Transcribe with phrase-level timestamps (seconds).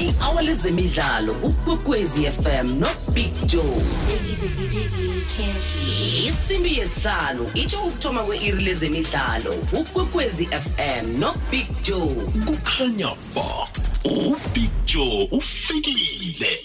[0.00, 3.82] i-hour lezemidlalo ukwekwezi fm no big joe.
[6.28, 12.14] Isimbi yesihlanu itsho ukuthoma kwe-iri lezemidlalo ukwekwezi fm no big joe.
[12.46, 13.68] Kukhanya ba
[14.04, 16.58] ubig joe ufikile.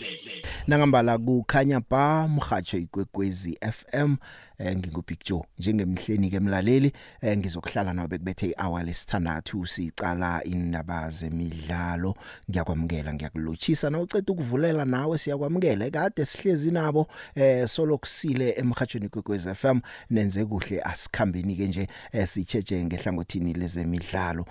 [0.67, 4.17] Nangambala kukhanya ba mhatsho ikwekwezi FM eh,
[4.59, 6.91] ngingubig Joe njengemhleni ke emlaleli
[7.21, 12.15] eh, ngizokuhlala nawe bekubethe ihour lesithandathu sicala indaba zemidlalo.
[12.49, 15.89] Ngiyakwamukela ngiyakulochisa na uceda ukuvulela nawe siyakwamukela.
[15.89, 22.27] Kade sihlezi nabo eh solo kusile emhathweni kwekwezi FM nenze kuhle asikhambeni ke nje eh,
[22.27, 24.45] sicheche ngehlangothini lezemidlalo.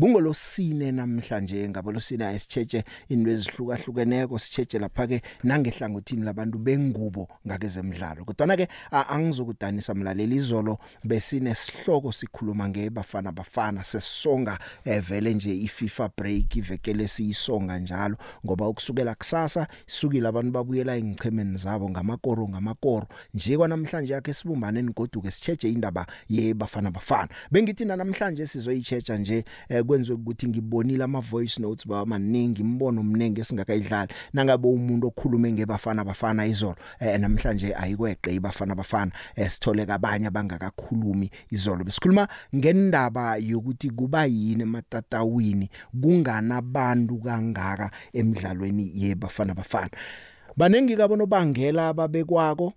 [0.00, 8.24] Kungolosine namhlanje ngabo losine ayisicheche into ezihlukahlukeneko sicheche lapha ke nangehlangothini labantu bengubo ngakezemidlalo.
[8.24, 8.68] Kodwa ke
[9.50, 17.78] angizokudanisa mlaleli izolo besine sihloko sikhuluma ngebafana bafana sesonga evele nje iFIFA break ivekele siyisonga
[17.78, 23.06] njalo ngoba ukusukela kusasa isukile abantu babuyela engchemeni zabo ngamakoro ngamakoro.
[23.34, 27.28] Nje kwanamhlanje yakhe sibumbane nigoduke sicheche indaba yebafana bafana.
[27.50, 33.40] Bengithi namhlanje sizoyichecha nje eh, kwenziwe ukuthi ngibonile ama voice notes ba maningi imbono omningi
[33.40, 34.12] esingakayidlali.
[34.32, 39.12] Nangabe umuntu okhulume ngebafana bafana izolo eh, namhlanje ayikweqe ibafana bafana.
[39.36, 45.70] eh, sithole kabanye abangakakhulumi izolo besikhuluma ngendaba yokuthi kuba yini ematatawini
[46.02, 49.90] kunganabantu kangaka emidlalweni yebafana bafana.
[50.56, 52.72] Banengi kabona bangela ababekwako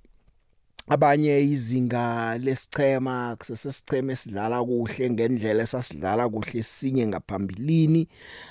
[0.87, 8.07] abanye izinga lesichema kusesesicheme esidlala kuhle ngendlela esasidlala kuhle sinye ngaphambilini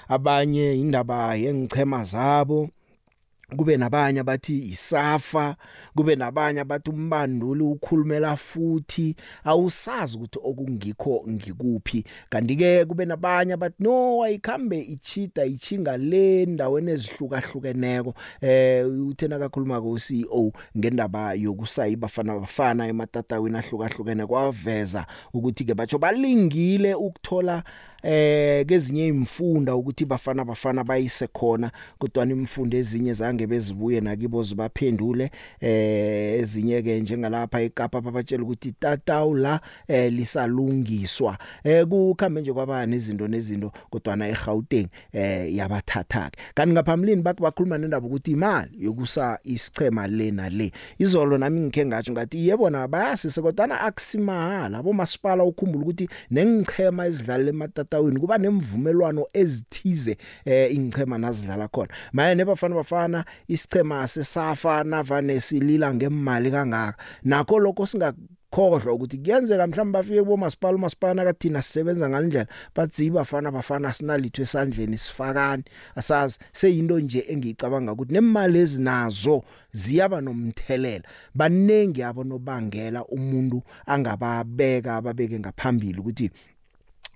[0.08, 2.70] abanye indaba yengichema zabo.
[3.56, 5.56] Kube nabanye abathi isafa
[5.94, 12.04] kube nabanye abathi umbanduli ukhulumela futhi awusazi ukuthi okungikho ngikuphi.
[12.30, 18.14] Kanti ke kube nabanye abathi no ayikhambe ichita ichinga le ndaweni ezihlukahlukeneko.
[18.40, 25.98] Eh uthena kakhuluma ko CEO ngendaba yokusayi bafana bafana ematatawini ahlukahlukene kwaveza ukuthi ke batsho
[25.98, 27.62] balingile ukuthola
[28.02, 35.30] eh kezinye imfunda ukuthi bafana bafana bayise khona kodwa imfundo ezinye zange bezibuye nakibo zibaphendule.
[35.60, 41.38] Eh ezinye ke njengalapha eKapa babatshela ukuthi tatawu la eh lisalungiswa.
[41.64, 47.42] Eh kukhambe nje kwaba nezinto nezinto kodwa na eGauteng eh yabathatha ke kanti ngaphambilini bathi
[47.42, 53.42] bakhuluma nendaba ukuthi imali yokusa isichema lena le izolo nami ngikhe ngathi ngathi yebona bayasise
[53.42, 60.74] kodwa na akusimahala abo masipala ukhumbula ukuthi nengichema ezidlala ematata etatawini kuba nemvumelwano ezithize eh
[60.74, 61.92] ingchema nazidlala khona.
[62.12, 67.02] Maye nebafana bafana isichema sesafa navane silila ngemali kangaka.
[67.24, 68.12] Nakho lokho singa
[68.50, 74.42] khohlwa ukuthi kuyenzeka mhlawumbe bafike kubo masipala umasipala kathina sisebenza ngalendlela bathi bafana bafana sinalitho
[74.42, 75.64] esandleni sifakani.
[75.96, 79.42] Asazi seyinto nje engicabanga ukuthi nemali ezinazo
[79.72, 81.04] ziyaba nomthelela.
[81.34, 86.30] Banengi abonobangela umuntu angababeka ababeke ngaphambili ukuthi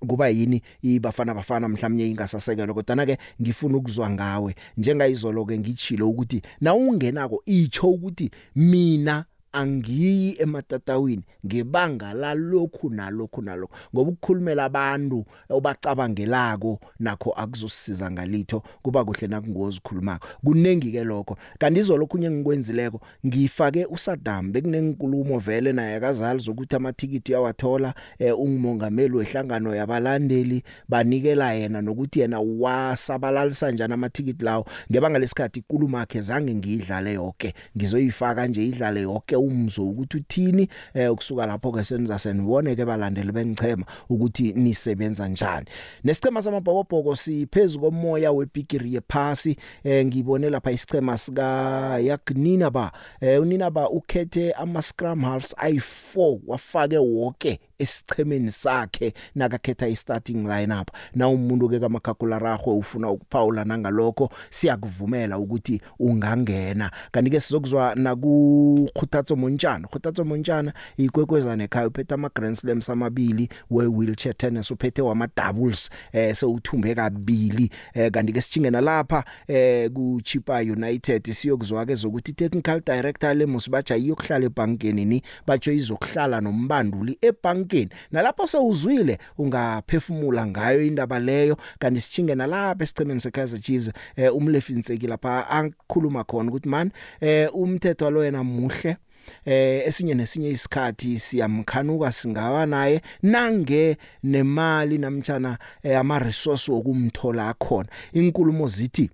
[0.00, 4.54] kuba yini ibafana bafana mhlawumnye ingasasekelwa kodwa ke ngifuna ukuzwa ngawe.
[4.76, 9.24] Njengayizolo ke ngichilo ukuthi na ungenako icho ukuthi mina
[9.56, 19.26] angiyi ematatawini ngebanga lalokhu nalokhu nalokho ngoba ukukhulumela abantu obacabangelako nakho akuzosisiza ngalitho kuba kuhle
[19.28, 21.36] nakungozikhulumako kunengi ke lokho.
[21.58, 29.74] Kanti izolokhu engikwenzileko ngifake uSaddam bekunenkulumo vele naye akazali zokuthi amathikiti uyawathola eh, ungumongameli wehlangano
[29.74, 34.66] yabalandeli banikela yena nokuthi yena wasabalalisa njani amathikiti lawo.
[34.90, 41.12] Ngebanga lesikhathi ikulumo yakhe zange ngiyidlale yonke ngizoyifaka nje idlale yonke umzo ukuthi uthini eh
[41.12, 45.66] ukusuka lapho ke senza senibone ke balandeli bengichema ukuthi nisebenza njani.
[46.04, 53.70] Nesichema samabhokobhoko siphezulu komoya webigiri yephasi eh ngibone lapha isichema sika Yaknina ba eh unina
[53.70, 60.90] ba ukhethe ama scrum halves ayi4 wafake wonke esichemeni sakhe nakakhetha i-starting lineup.
[61.14, 66.90] Na umuntu ke kamakhakhula ragwe ufuna ukuphawula nangalokho siyakuvumela ukuthi ungangena.
[67.12, 69.88] Kanti ke sizokuzwa naku Khuthatso Montjana.
[69.88, 75.90] Khuthatso Montjana ikwekwezana ekhaya uphethe ama Grand Slams amabili we wheelchair tennis uphethe wama doubles
[76.12, 77.70] eh sewuthumbe kabili.
[77.94, 81.32] Eh kanti ke sithingena lapha eh ku Chipa United.
[81.32, 88.46] Siyokuzwa ke zokuthi technical director leMusibaja iyokuhlala ebankeni ni batsho izokuhlala nombanduli ebank ebankeni nalapho
[88.46, 96.24] sewuzwile ungaphefumula ngayo indaba leyo kanti sichinge nalapha esichemeni seKaizer Chiefs eh, umlefinseki lapha akhuluma
[96.24, 96.90] khona ukuthi man
[97.20, 98.96] eh, umthetho lo yena muhle
[99.44, 107.88] eh esinye nesinye isikhathi siyamkhanuka singawa naye nange nemali namtjana eh, ama resource okumthola akhona.
[108.12, 109.10] Inkulumo zithi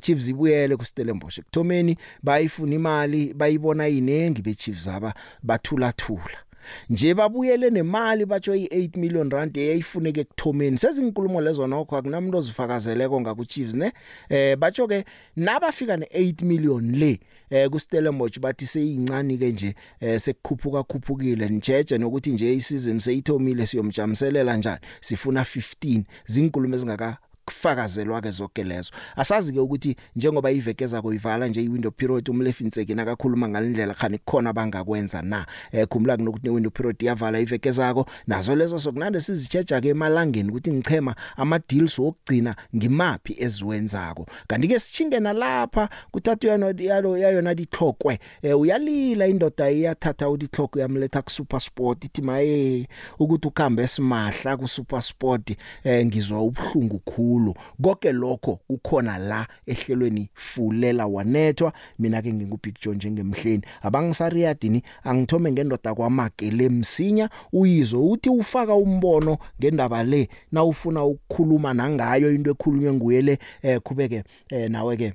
[0.00, 6.49] Chiefs ibuyele ku Stellenbosch ekuthomeni bayifuna imali bayibona inengi be Chiefs aba bathula thula
[6.90, 10.78] nje babuyele nemali batsho i8 million rand eyayifuneke ekuthomeni.
[10.78, 13.92] Sezinkulumo lezo nokho akunamuntu ozifakazeleko ngaku Chiefs ne?
[14.28, 15.04] Eh batsho ke
[15.36, 17.20] nabafika ne8 million le
[17.50, 23.66] eh ku Stellenbosch bathi seyincane ke nje eh sekukhuphuka khuphukile njeje nokuthi nje isizini seyithomile
[23.66, 27.18] siyomjamiselela njani sifuna 15 zinkulumo ezingaka
[27.50, 28.90] kufakazelwa ke zonke lezo.
[29.16, 34.52] Asazi ke ukuthi njengoba ivekeza koyivala nje iwindow period umlefi Ntseki nakakhuluma ngalendlela khani kukhona
[34.52, 35.46] bangakwenza na?
[35.72, 41.14] Eh khumula kunokuthi window period iyavala ivekezako nazo lezo sokunande sizichecha ke emalangeni ukuthi ngichema
[41.36, 44.26] ama deals wokugcina ngimapi eziwenzako.
[44.46, 51.22] Kanti ke sichinge nalapha kuthathu yano yalo yayona ditlokwe eh uyalila indoda iyathatha uditloko yamletha
[51.22, 52.88] ku super sport ithi maye
[53.18, 57.39] ukuthi ukhambe esimahla ku super sport eh ngizwa ubhlungu khulu.
[57.40, 57.54] Kakhulu.
[57.82, 61.72] Konke lokho ukhona la ehlelweni fulela wanethwa.
[61.98, 63.62] Mina ke ngingubig John njengemhleni.
[63.82, 67.30] Abangisariyadini angithome ngendoda kwamakele msinya.
[67.52, 73.80] Uyizo uthi ufaka umbono ngendaba le na ufuna ukukhuluma nangayo into ekhulunywe nguye le eh
[73.80, 75.14] kubeke eh nawe ke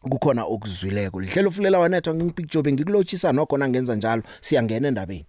[0.00, 1.20] kukhona okuzwileko.
[1.20, 4.22] Lihlelo fulela wanethwa ngingibig Job ngikulochisa nokho na ngenza njalo.
[4.40, 5.26] Siyangena endabeni.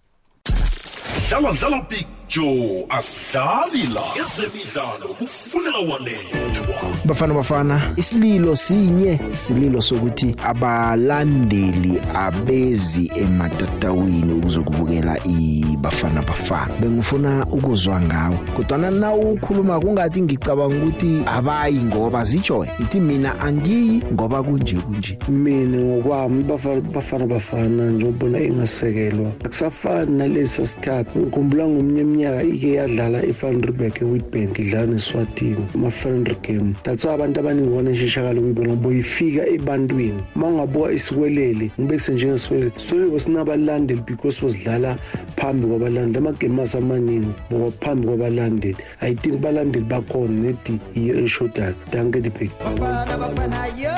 [1.30, 6.76] Dlala dlala big joe asidlali la ezemidlalo kufunela wanethwa.
[7.06, 16.74] Bafana bafana isililo sinye isililo sokuthi abalandeli abezi ematatawini ukuzokubukela ibafana bafana.
[16.82, 24.04] Bengifuna ukuzwa ngawo kodwa na ukhuluma kungathi ngicabanga ukuthi abayi ngoba zitsho ithi mina angiyi
[24.14, 25.18] ngoba kunje kunje.
[25.30, 29.32] Mina ngokwami bafana bafana bafana njengobona ingasekelwa.
[29.46, 37.04] Akusafani nalesi sikhathi ngikhumbula ngomnye iminyaka ike yadlala i-Vanderbilt e-Witbank idlala neSwatini ama-friendly game that's
[37.04, 40.24] why abantu abaningi bona ishishakalo kuyibona ngoba uyifika ebantwini.
[40.36, 44.98] Uma ungabuka isikwelele ngibekise njengesikwelele sikwelele besinabalandeli because bosidlala
[45.36, 46.18] phambi kwabalandeli.
[46.18, 53.18] Amagame asamaningi boba phambi kwabalandeli i think balandeli bakhona nedi yiyo eshodayo danke dibhek Bafana
[53.18, 53.96] bafana yo!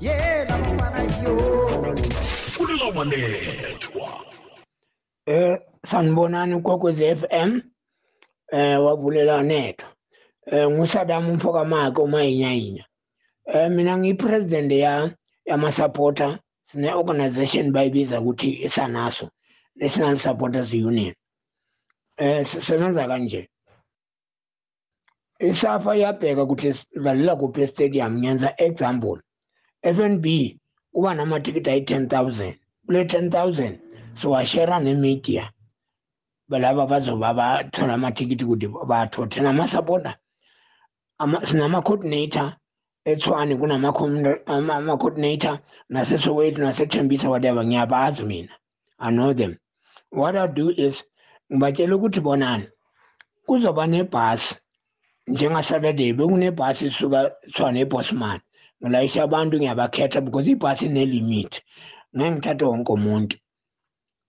[0.00, 1.34] Yeah bafana yo!
[2.54, 4.08] Funela wanethwa
[5.26, 7.50] Eh sanibonani ukwekwezi FM
[8.52, 9.86] eh wavulela netho
[10.46, 12.84] eh ngusadam umfoka makhe uma inyayinya
[13.46, 14.92] eh mina ngiyipresident ya
[15.48, 16.38] yama supporter
[16.68, 19.26] sine organization bayibiza ukuthi isanaso
[19.78, 21.14] National Supporters Union.
[22.16, 23.48] Eh sisebenza kanje.
[25.38, 29.20] Isafa yabheka ukuthi sidlalela kuphi stadium ngenza example.
[29.82, 30.26] FNB
[30.92, 32.54] kuba namatikiti ayi 10000
[32.86, 33.78] kule 10000
[34.20, 35.52] siwashera nemedia.
[36.50, 40.12] Balaba bazoba bathola amatikiti ukuthi bathothe namasapota
[41.48, 42.48] sinama-coordinator
[43.10, 45.58] ethwani kunama-coordinator
[45.88, 48.52] nasesoweto nasethembisa whatever ngiyabazi mina.
[48.98, 49.58] I know them.
[50.10, 51.04] What i do is
[51.52, 52.68] ngibatshela ukuthi bonani
[53.46, 54.56] kuzoba nebhasi.
[55.26, 57.20] Njengasaturday bekunebhasi isuka
[57.54, 58.40] thwana ebosman.
[58.80, 61.62] Ngilayisha abantu ngiyabakhetha because ibhasi inelimit.
[62.14, 63.36] Ngeke ngithathe wonke umuntu.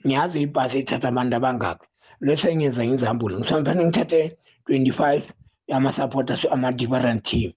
[0.06, 1.86] Ngiyazi ibhasi ithatha abantu abangaki.
[2.21, 4.38] Lese ngenza ngizambule ngisamfane ngithathe
[4.68, 5.21] 25
[5.68, 7.51] yama-supporters ama-different team.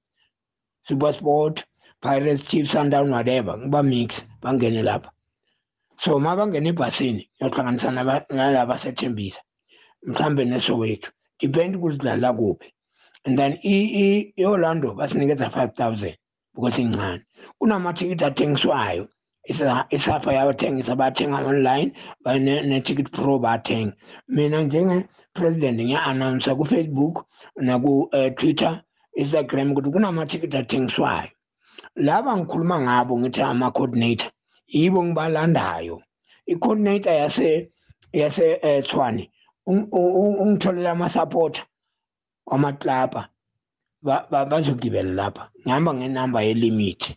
[0.88, 1.64] Super sport
[2.00, 5.10] pirates chief sundown whatever ngiba mix bangene lapha.
[5.98, 9.40] So ma bangena ebhasini ngiyohlanganisa naba- nalaba sethembisa
[10.06, 11.10] mhlambe nesowethu
[11.40, 12.68] depend kuzidlala kuphi.
[13.24, 16.16] And then i- i- i-orlando basinikeza 5000
[16.54, 17.22] because incane.
[17.58, 19.08] Kunamathikithi athengiswayo.
[19.50, 21.92] Isa- isafa yabathengisa bathenga online
[22.68, 23.92] ne-ticket pro bathenga
[24.28, 27.14] mina njenge-president ngiya-announsa ku-facebook
[27.66, 28.74] naku-twitter
[29.20, 31.30] instagram ukuthi kunamathikithi athengiswayo.
[31.96, 34.30] Laba ngikhuluma ngabo ngithi ama-coordinator
[34.74, 35.96] yibo ngibalandayo.
[36.46, 37.48] I-coordinator yase
[38.12, 39.24] yase eh, Tshwane
[39.66, 41.64] ung- u- u- ungitholela ama-supporter
[42.46, 43.28] wamaklapa
[44.02, 45.50] ba- ba- bazogibela lapha.
[45.60, 47.16] Ngihamba ngenamba yelimit.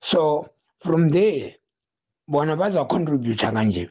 [0.00, 0.48] So
[0.84, 1.56] from there
[2.28, 3.90] bona bazocontributa kanje.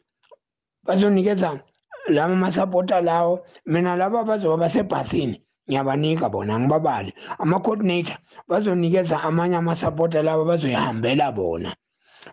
[0.86, 1.60] Bazonikeza
[2.08, 3.44] lama masapota lawo.
[3.66, 7.14] Mina laba bazoba basebhasini ngiyabanika bona ngibabale.
[7.38, 8.18] Ama-coordinator
[8.48, 11.76] bazonikeza amanye amasapota lawo bazoyihambela bona.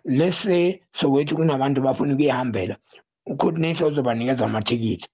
[0.04, 2.76] Lese sowethi kunabantu bafuna ukuyihambela
[3.26, 5.08] ucoordinator uzobanikeza amathikithi.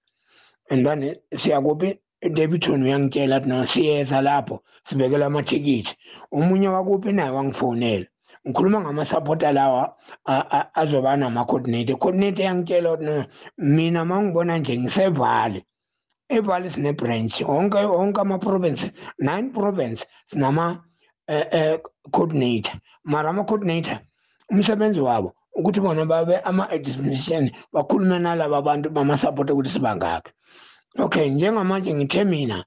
[0.69, 5.95] And then siyakuphi Davidson uyangitshela athi no siyeza lapho sibekela amathikithi.
[6.31, 8.07] Omunye wakuphi naye wangifonela
[8.45, 11.97] ngikhuluma ngamasapota lawa a- a- azoba nama-coordinator.
[11.97, 13.25] Coordinator yangitshela ukuthi no
[13.57, 15.59] mina ma ngibona nje ngisevale
[16.29, 20.83] evale sine-branch onke onke ama-province nine province sinama
[21.27, 21.79] eh, eh
[22.11, 22.75] coordinator.
[23.03, 23.99] Mara ama coordinator
[24.51, 30.31] umsebenzi wabo ukuthi bona babe ama administration bakhulume nalabo bantu bama support ukuthi sibangaka
[30.99, 32.65] okay njengamanje ngithe mina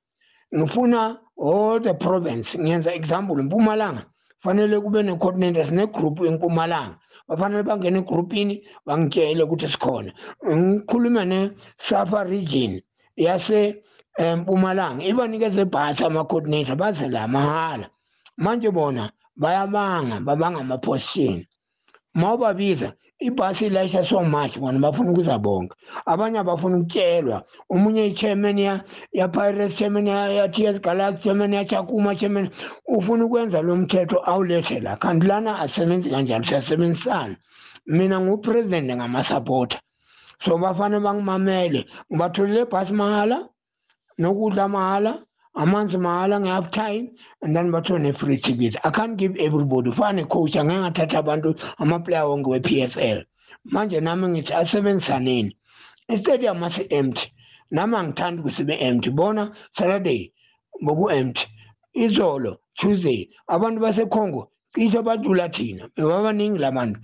[0.56, 4.04] ngifuna all the province ngiyenza example Mpumalanga.
[4.42, 6.96] Fanele kube ne coordinator sine group eMpumalanga.
[7.28, 8.54] Bafanele bangene egroupini
[8.86, 10.10] bangitshele ukuthi sikhona.
[10.46, 12.80] Ngikhuluma ne Safa region
[13.16, 13.82] yase
[14.18, 17.86] eMpumalanga ibanikeze ibhasi ama coordinator baze la mahala
[18.36, 20.78] manje bona bayabanga babanga ama
[22.14, 25.74] position mawubabiza ibhasi ilayisha so much bona bafuna ukuza bonke.
[26.06, 27.44] Abanye abafuna ukutshelwa.
[27.70, 32.50] Omunye i-chairman ya ya Pirates chairman ya, ya TS Galaxy chairman ya Chakuma chairman
[32.86, 37.36] ufuna ukwenza lo mthetho awulethe la kanti lana asebenzi kanjalo siyasebenzisana.
[37.86, 39.80] Mina ngupresident ngamasupporter.
[40.40, 43.48] So bafane bangimamele ngibatholele ibhasi mahala
[44.18, 45.22] nokudla mahala
[45.54, 47.10] amanzi mahala nge-half time
[47.42, 49.90] and then bathole ne-free ticket i can't give everybody.
[49.90, 53.24] Fane coach angeke ngathatha abantu amaplayer wonke we-psl
[53.64, 55.56] manje nami ngithi asebenzisaneni
[56.08, 57.32] istadium asi-empty
[57.70, 60.32] nami angithandi ukuthi sibe-empty bona saturday
[60.84, 61.46] boku-empty
[61.94, 65.88] izolo tuesday abantu basecongo cishe badlula thina.
[65.96, 67.00] Bebabaningi la bantu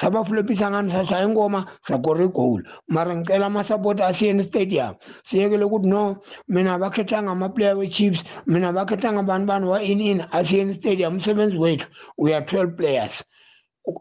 [0.00, 2.64] sabafulopisa ngani sashaya ingoma sakora igoli.
[2.88, 4.94] Mara ngicela amasapoti asiyeni stadium.
[5.24, 6.16] Siyekele ukuthi no
[6.48, 11.86] mina bakhethanga amaplayer we-chiefs mina bakhethanga abantu bani wa-in in asiyeni stadium umsebenzi wethu
[12.18, 13.24] uya 12 players.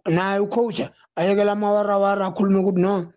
[0.05, 3.13] Naye ucoacha ayekela amawarawara akhulume ukuthi no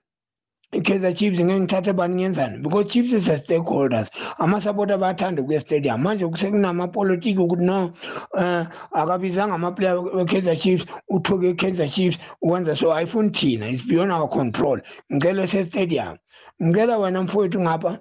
[0.72, 2.62] i-kaizer chiefs ngeke ngithathe bani ngenzani?
[2.62, 4.08] Because chiefs is a stakeholders.
[4.38, 6.02] Amasapota bayathanda ukuya stadium.
[6.02, 7.92] Manje sekunamapolitiki ukuthi no
[8.34, 13.68] um akabizanga amaplayer we-kaizer chiefs uthuke i-kaizer chiefs ukwenza so ayifuni thina.
[13.68, 14.80] Is beyond our control.
[15.12, 16.18] Ngicele se-stadium.
[16.62, 17.98] Ngicela wena mfowethu ngapha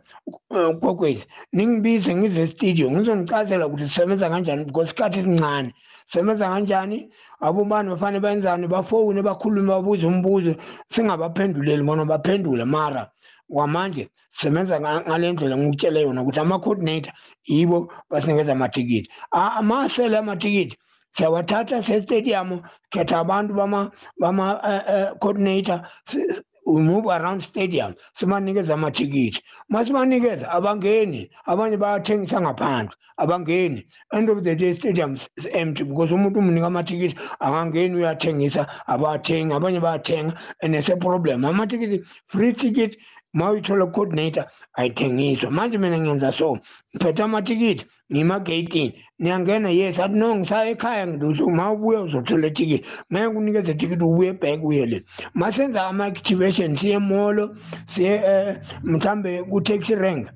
[0.82, 2.94] kokwezi ningibize ngize estadium.
[2.94, 5.74] Ngizonichazela ukuthi sisebenza kanjani because isikhathi esincane.
[6.12, 7.10] Sebenza kanjani
[7.42, 8.68] abobani bafanele benzani?
[8.68, 10.56] Bafowune bakhulume babuze umbuzo.
[10.90, 12.66] Singabaphenduleli bona baphendule.
[12.66, 13.12] Mara
[13.50, 17.14] kwamanje sebenza ngale ndlela ngikutshele yona ukuthi ama-coordinator
[17.46, 20.76] yibo basinikeza amatikiti amasele amatikiti
[21.16, 22.50] siyawathatha se-stadium
[22.92, 23.52] khetha abantu
[24.22, 25.80] bama-coordinator
[26.66, 33.86] we move around stadium sibanikeza amathikiti masibanikeza abangeni abanye bayathengisa ngaphandle abangeni.
[34.14, 39.80] End of the day stadium is empty because umuntu umnika amathikiti akangeni uyathengisa abathengi abanye
[39.80, 41.42] bayathenga and it's a problem.
[41.46, 42.98] Amathikiti free ticket
[43.38, 44.46] ma uyithola coordinator
[44.80, 46.58] ayithengiswa manje mina ngenza so
[46.96, 53.30] ngiphethe amatikiti ngimageyitini niyangena yes athi no ngisaya ekhaya ngiduso ma ubuya uzothola itikiti ngeke
[53.34, 54.98] kunikeze itikiti ubuye ebhenki uye le
[55.40, 57.46] masenza ama-activation siye emolo
[57.92, 58.14] siye
[58.84, 60.28] um mhlambe ku-taxi rank.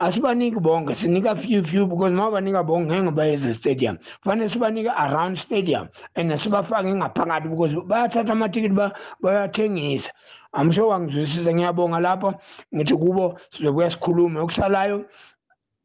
[0.00, 3.96] Asibaniki bonke sinika few few because ma banika bonke ngeke bayeze stadium.
[4.24, 8.74] Fanele sibanike around stadium and sibafake ngaphakathi because bayathatha amatikiti
[9.22, 10.10] bayathengisa
[10.54, 12.34] amsho wangizwisisa ngiyabonga lapho
[12.74, 14.40] ngithi kubo sizobuya sikhulume.
[14.40, 15.04] Okusalayo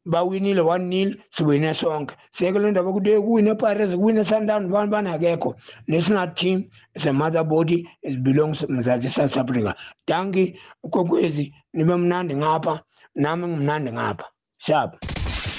[0.04, 5.56] bawinile one nil siwine sonke siyekele ndaba ukuthi kuwine pirates kuwine sundown bani bani akekho.
[5.86, 9.74] National team is a mother body it belongs mzansi south africa.
[10.06, 10.58] Danki
[10.90, 12.80] kokwezi nibe mnandi ngapha
[13.14, 14.24] nami ngimnandi ngapha.
[14.58, 14.96] Sharp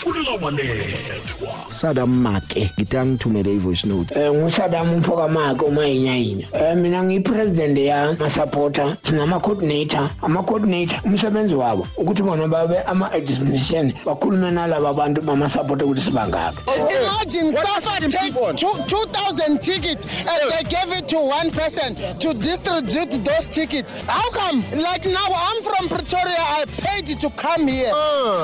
[0.01, 7.77] fulela wanethwa sada make ngithi angithumele i-voice note um ngusadam umfokamake umayinyayinya um mina ngiyipresident
[7.77, 16.61] yamasupporter sinama-coordinator ama-coordinator umsebenzi wabo ukuthi bona babe ama-administration bakhulume nalaba bantu bamasupporter ukuthi sibangaka
[17.01, 23.11] Imagine Stafford take two, 2,000 tickets and they gave it to one person to distribute
[23.23, 23.91] those tickets.
[24.07, 24.63] How come?
[24.81, 26.35] Like now, I'm from Pretoria.
[26.37, 27.91] I paid to come here.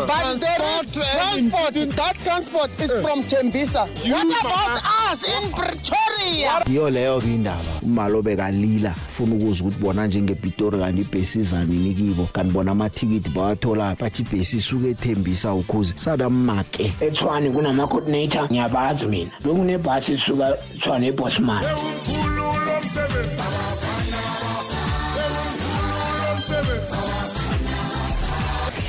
[0.07, 1.46] but there is transport.
[1.49, 2.69] That transport.
[2.81, 3.87] Is from Tembisa.
[4.11, 6.63] What about us in Pretoria?
[6.67, 7.79] yiyo leyo indaba.
[7.81, 8.93] Umalo bekalila.
[9.07, 12.29] Ufuna ukuza ukuthi bona njengepitori kanti ibhesi izanini kibo.
[12.33, 18.47] Kanti bona amathikiti bawathola bathi ibhesi isuke ethembisa ukhuze sada make etshwane kunama-coordinator.
[18.49, 19.31] Ngiyabazi mina.
[19.43, 21.63] Bekunebhasi isuka tshwane ebosman.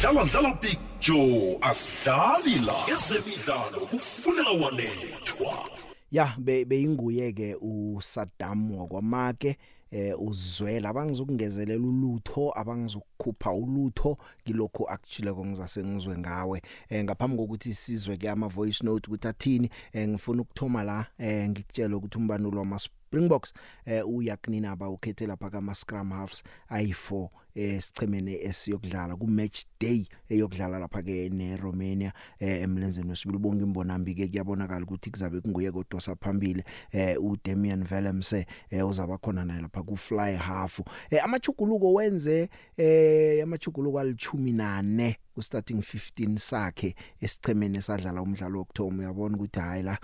[0.00, 2.75] Dlala dlala big joe asidlali la.
[2.93, 5.69] Ezemidlalo kufunela wanethwa.
[6.11, 9.59] Ya be beyinguye ke uSaddam wakwamake
[9.90, 10.88] eh uzwela.
[10.88, 16.62] Abangizokungezelela ulutho abangizokukhupha ulutho kilokho actually kongizase ngizwe ngawe.
[16.88, 21.49] Eh ngaphambi kokuthi sizwe ke ama voice note ukuthi athini eh ngifuna ukuthoma la eh
[21.49, 23.52] ngikutshela ukuthi umbanulo wama Springboks
[23.87, 27.28] eh uyakunina aba ukhethe lapha kama Scrum Halves ayi4
[27.59, 33.38] esichemene esiyokudlala ku match day eyokudlala lapha ke neRomania eh, emlenzeni wesibili.
[33.38, 36.62] Bonke imbonambi ke kuyabonakala ukuthi kuzabe kunguye kodosa phambili
[36.93, 40.81] eh uDamian Vellemse eh, uzaba khona naye lapha ku fly half.
[41.11, 45.19] Eh, amachuguluko wenze eh amachuguluko alichumi nane.
[45.38, 49.95] Ku starting 15 sakhe esichemeni esadlala umdlalo wokthoma uyabona ukuthi hayi la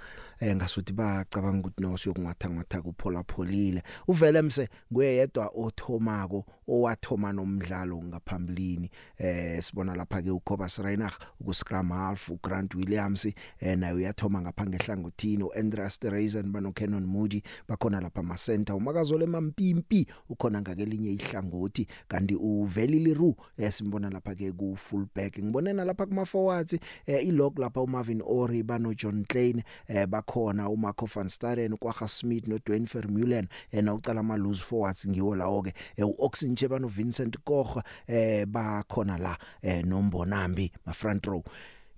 [0.40, 8.90] eh, ngasuthi bacabanga ukuthi no siyokungatha ngatha kuphola pholile uvelemse nguyedwa othomako owathoma nomdlalo ngaphambilini.
[9.18, 14.66] Eh sibona lapha ke uKobus Reinach ku scrum half uGrant Williams eh naye uyathoma ngapha
[14.66, 21.86] ngehlangothini uAndreas Terrazen bano Canon Moody bakhona lapha ma center umakazole mampimpi ukhona ngakelinye ihlangothi.
[22.08, 26.73] Kanti uveli Liru esimbona lapha ke ku full back ngibonena lapha kuma forwards
[27.07, 32.47] eh, ilog lapha uMarvin Ori bano John Klein eh, bakhona uMarco van Staden kwaga Smith
[32.47, 36.88] no Dwayne Vermeulen eh, na ucala ama loose forwards ngiwo lawo ke eh, uOxenche bano
[36.88, 41.43] Vincent Koch eh, bakhona la eh, nombonambi ma front row.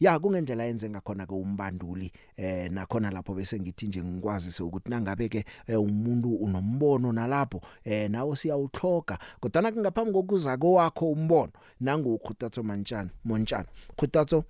[0.00, 4.90] Ya kungendlela yenze ngakhona ke umbanduli eh nakhona lapho bese ngithi nje ngikwazi se ukuthi
[4.90, 12.18] nangabe ke eh, umuntu unombono nalapho eh nawo siyawuhloga kodwa ngaphambi kokuza kwakho umbono nangu
[12.18, 14.44] Khutatso Manchana Monchana Khutatso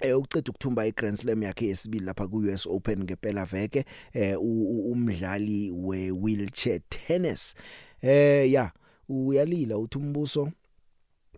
[0.00, 6.80] eh uceda ukuthumba iGrand Slam yakhe yesibili lapha ku-US Open ngempela veke eh umdlali we-wheelchair
[6.88, 7.54] tennis.
[8.02, 8.72] Eh ya
[9.08, 10.52] uyalila uthi umbuso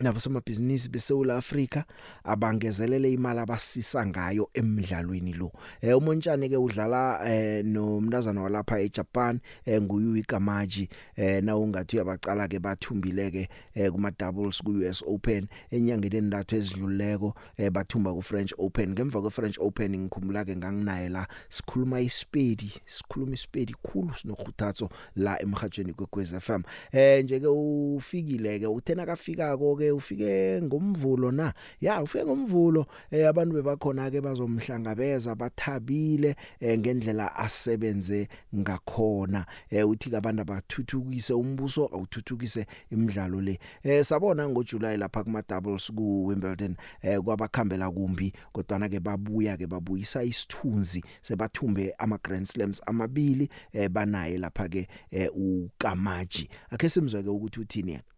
[0.01, 1.85] nabosomabhizinisi beSouth Africa
[2.25, 5.53] abangezelele imali abasisa ngayo emidlalweni lo.
[5.81, 10.89] Eh umontshane ke udlala eh nomntazana walapha eJapan eh nguyui Kamaji.
[11.17, 16.57] Eh na ungathi uyabacala ke bathumbile ke eh kuma doubles ku US Open enyangeni endathu
[16.57, 18.93] ezidluleko eh bathumba ku French Open.
[18.93, 25.43] Ngemva kwe French Open ngikhumbula ke nganginaye la sikhuluma isipedi sikhuluma isipedi khulu sinokhuthatso la
[25.43, 31.55] emhathweni kwekwez FM eh nje ke ufikile ke uthena kafika ko ke ufike ngomvulo na?
[31.81, 32.87] Ya ufike ngomvulo.
[33.11, 39.47] Eh abantu bebakhona ke bazomhlangabeza bathabile eh, ngendlela asebenze ngakhona.
[39.71, 43.59] Eh uthi abantu abathuthukise umbuso awuthuthukise imidlalo le.
[43.83, 49.57] Eh sabona ngoJuly lapha kuma doubles ku Wimbledon eh kwabakhambela kumbi kodwa na ke babuya
[49.57, 56.89] ke babuyisa isithunzi sebathumbe ama Grand Slams amabili eh banaye lapha ke eh, uKamaji akhe
[56.89, 58.10] simzwe ke ukuthi uthini yena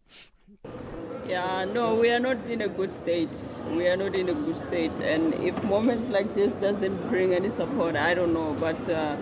[1.27, 3.31] Yeah, no, we are not in a good state.
[3.71, 7.49] We are not in a good state, and if moments like this doesn't bring any
[7.51, 8.57] support, I don't know.
[8.59, 9.17] But uh,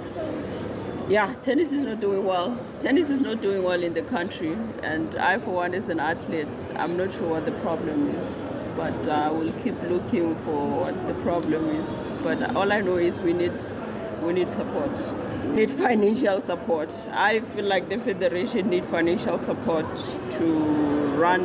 [1.10, 2.58] yeah, tennis is not doing well.
[2.80, 6.48] Tennis is not doing well in the country, and I, for one, as an athlete,
[6.76, 8.40] I'm not sure what the problem is.
[8.76, 11.88] But I uh, will keep looking for what the problem is.
[12.22, 13.52] But all I know is we need
[14.22, 14.96] we need support.
[15.54, 16.90] Need financial support.
[17.12, 19.84] I feel like the federation need financial support
[20.38, 20.44] to
[21.16, 21.44] run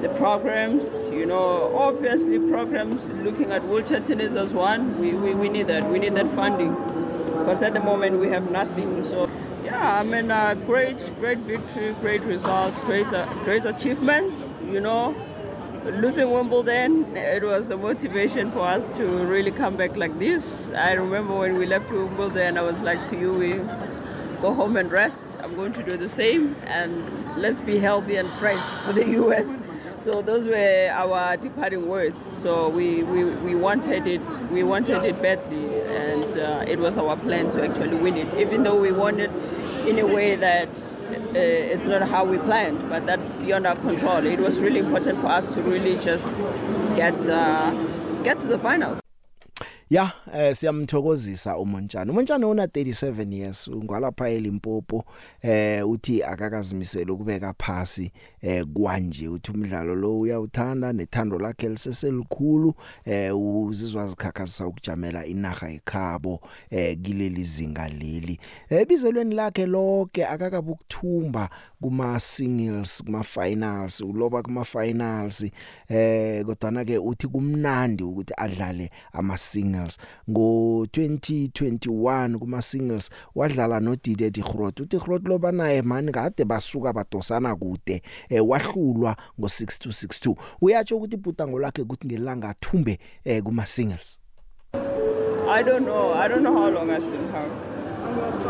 [0.00, 5.48] the programs, you know, obviously programs looking at wheelchair tennis as one, we, we, we
[5.48, 5.88] need that.
[5.90, 6.72] We need that funding
[7.38, 9.02] because at the moment we have nothing.
[9.04, 9.28] So,
[9.64, 15.14] yeah, I mean, uh, great, great victory, great results, great, uh, great achievements, you know.
[15.92, 20.68] Losing Wimbledon, it was a motivation for us to really come back like this.
[20.70, 23.54] I remember when we left Wimbledon, I was like to you, we
[24.42, 25.24] go home and rest.
[25.40, 27.02] I'm going to do the same, and
[27.38, 29.60] let's be healthy and fresh for the US.
[29.96, 32.22] So those were our departing words.
[32.42, 37.16] So we, we, we wanted it we wanted it badly, and uh, it was our
[37.16, 38.32] plan to actually win it.
[38.34, 39.30] Even though we won it
[39.86, 40.68] in a way that
[41.34, 44.24] it's not how we planned, but that's beyond our control.
[44.26, 46.36] It was really important for us to really just
[46.96, 47.70] get uh,
[48.22, 49.00] get to the finals.
[49.90, 52.12] Ya eh siyamthokozisa uMontjana.
[52.12, 55.04] uMontjana una 37 years ungwalapha eLimpopo
[55.42, 62.74] eh uthi akakazimisela ukubeka phasi eh kwanje uthi umdlalo lo uyawuthanda nethando lakhe liseselikhulu
[63.04, 68.40] eh uzizwa zikhakhazisa ukujamela inaga ekhabo eh kileli zinga leli.
[68.70, 75.50] Ebizelweni lakhe lonke akakabukuthumba kuma singles kuma finals uloba kuma finals
[75.88, 79.98] eh kodwa ke uthi kumnandi ukuthi adlale ama singles
[80.30, 86.92] ngo 2021 kuma singles wadlala no Dide Digrot uthi Digrot loba naye mani kade basuka
[86.92, 93.66] badosana kude eh wahlulwa ngo 6262 uyatsho ukuthi ibhutango lakhe ukuthi ngelanga athumbe eh kuma
[93.66, 94.18] singles
[95.48, 96.12] I don't know.
[96.12, 97.77] I don't know how long I still have.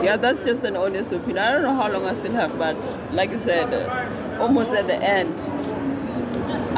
[0.02, 1.38] Yeah, that's just an honest opinion.
[1.38, 2.76] I don't know how long I still have, but
[3.12, 3.72] like you said,
[4.38, 5.38] almost at the end.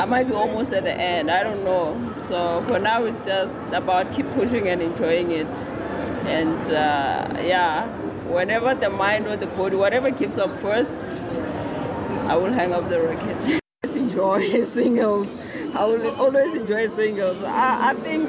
[0.00, 1.30] I might be almost at the end.
[1.30, 1.94] I don't know.
[2.22, 5.46] So for now, it's just about keep pushing and enjoying it.
[6.26, 7.86] And uh, yeah,
[8.28, 10.96] whenever the mind or the body, whatever keeps up first,
[12.26, 13.60] I will hang up the racket.
[13.94, 15.28] Enjoy singles.
[15.74, 17.42] I will always enjoy singles.
[17.44, 18.28] I, I think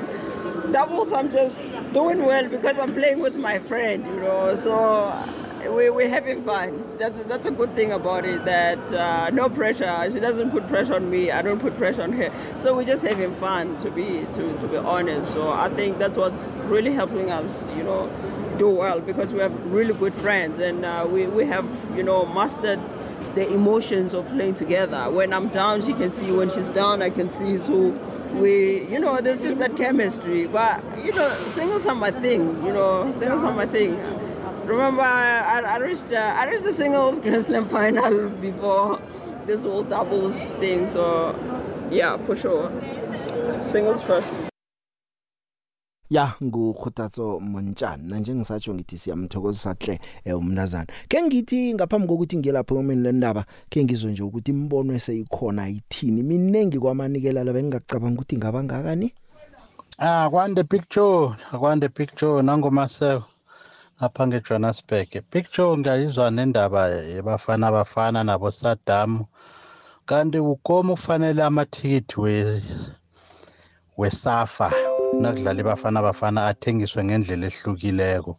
[0.72, 1.56] doubles I'm just
[1.94, 4.56] doing well because I'm playing with my friend, you know.
[4.56, 5.12] So
[5.70, 6.98] we, we're having fun.
[6.98, 8.44] That's that's a good thing about it.
[8.46, 10.10] That uh, no pressure.
[10.12, 11.32] She doesn't put pressure on me.
[11.32, 12.32] I don't put pressure on her.
[12.60, 13.78] So we're just having fun.
[13.82, 15.32] To be to, to be honest.
[15.34, 16.42] So I think that's what's
[16.76, 17.68] really helping us.
[17.76, 18.10] You know,
[18.58, 22.26] do well because we have really good friends and uh, we we have you know
[22.26, 22.80] mastered
[23.36, 25.10] the emotions of playing together.
[25.10, 26.32] When I'm down, she can see.
[26.32, 27.58] When she's down, I can see.
[27.60, 27.90] So
[28.36, 30.48] we, you know, there's just that chemistry.
[30.48, 32.64] But you know, singles are my thing.
[32.66, 33.98] You know, singles are my thing.
[34.66, 39.02] Remember, I, I reached uh, I reached the singles Grand Slam final before
[39.46, 40.88] this whole doubles thing.
[40.88, 41.36] So
[41.90, 42.72] yeah, for sure,
[43.62, 44.51] singles first.
[46.12, 48.04] Ya ngukhutatso montjani.
[48.10, 53.84] Nanje ngisatsho ngithi siyamthokozisa hle eh, umnazana ke ngithi ngaphambi kokuthi ngelapho yomini lendaba ke
[53.84, 59.14] ngizwe nje ukuthi imbono eseyikhona ithini minengi kwamanikela la bengingacabanga ukuthi ngaba ngakani?
[60.00, 62.44] Ah kwande picture kwande picture.
[62.44, 63.24] Nangomaseko
[64.02, 69.24] ngapha ngeJohannesburg picture ngiyayizwa nendaba yebafana abafana nabo Saddam
[70.06, 72.62] kanti ukoma ufanele amathikithi we
[73.98, 74.91] wesafa.
[75.20, 78.38] Nakudlala ibafana abafana athengiswe ngendlela ehlukileko.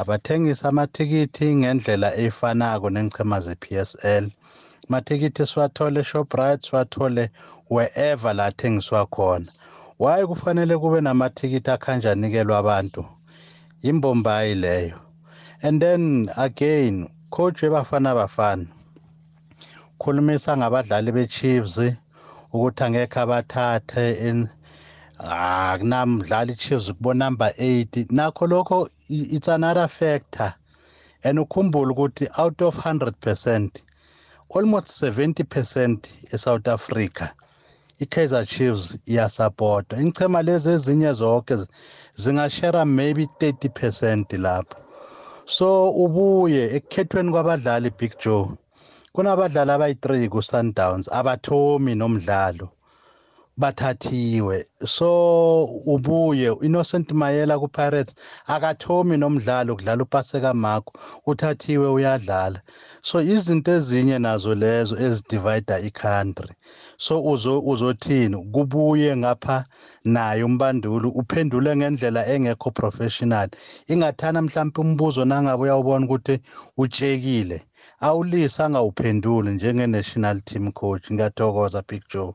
[0.00, 4.24] Abathengisa amathikithi ngendlela efanako nengichema ze-PSL
[4.88, 7.30] amathikithi siwathole eShoprite siwathole
[7.70, 9.52] wherever la athengiswa khona.
[9.98, 13.04] Why kufanele kube namathikithi akhanjanikelwa abantu?
[13.82, 14.98] Imbombayi leyo.
[15.62, 18.66] And then again coach webafana bafana
[19.98, 21.80] khulumisa ngabadlali beChiefs
[22.52, 24.12] ukuthi angekho abathathe
[25.18, 30.54] akunamdlali iChiefs kubo number 8 nakho lokho it's another factor.
[31.24, 33.70] And ukhumbule ukuthi out of 100%
[34.56, 35.98] almost 70%
[36.32, 37.28] eSouth Africa
[38.00, 41.56] iKaizer Chiefs iyasupporta ingchema lezi ezinye zonke
[42.14, 44.78] zingashare maybe 30% lapho.
[45.46, 48.48] So ubuye ekukhethweni kwabadlali Big Joe
[49.12, 52.68] kunabadlali abayi3 ku Sundowns abathomi nomdlalo.
[53.56, 54.64] Bathathiwe.
[54.86, 58.14] So ubuye Innocent Mayela ku Pirates
[58.46, 60.92] akathomi nomdlalo kudlala uPaseka Marco
[61.26, 62.60] uthathiwe uyadlala.
[63.02, 66.54] So izinto ezinye nazo lezo ezidivide iCountry.
[66.98, 68.36] So uzo uzothini?
[68.52, 69.64] Kubuye ngapha
[70.04, 73.48] naye umbanduli uphendule ngendlela engekho professional.
[73.86, 76.40] Ingathana mhlawumbe umbuzo nangabe uyawubona ukuthi
[76.76, 77.62] utshekile.
[78.00, 81.10] Awulisa angawuphenduli njenge national team coach.
[81.10, 82.34] Ngiyathokoza Big Joe.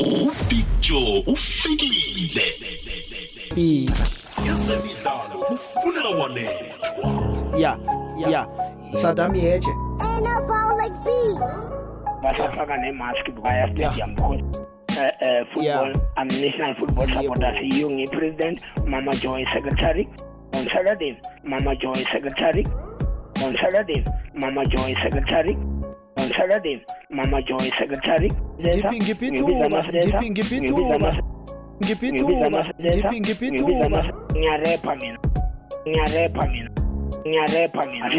[0.00, 2.42] Ubig joe ufikile.
[4.50, 7.58] Ezemidlalo kufunela wanethwa.
[7.58, 7.78] Ya
[8.30, 8.46] ya.
[8.96, 9.68] Saddam yeje
[12.22, 14.40] basafaka nemask baya stadium because
[14.96, 20.08] uh, uh, football I'm national football supporters EU ngi-president Mama Joy secretary.
[20.54, 22.64] On Saturday Mama Joy secretary.
[23.44, 25.56] On Saturday Mama Joy secretary.
[26.24, 28.30] On Mama Joy secretary.
[28.60, 31.12] Ngiphi ngipithuka ngiphi ngipithuka
[31.82, 35.18] ngipithuka ngiphi ngipithuka ngiyarepa mina.
[35.86, 36.70] Ngiyarepa mina.
[37.26, 38.10] Ngiyarepa mina.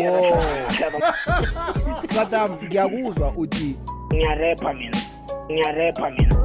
[2.08, 3.76] Saddam ngiyakuzwa uthi
[4.14, 4.98] ngiyarepa mina.
[5.52, 6.36] Ngiyarepa mina.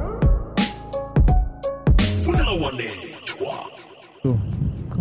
[1.97, 3.55] Kufunela wanethwa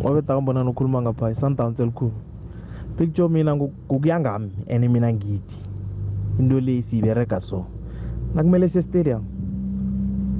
[0.04, 2.12] wabeda ngibona nokhuluma ngapha i-sundowns elikhulu.
[2.98, 5.56] Picture mina kukuya ngami and mina ngithi.
[6.40, 7.66] Into le siyiberega so.
[8.34, 9.24] Nakumele se-stadium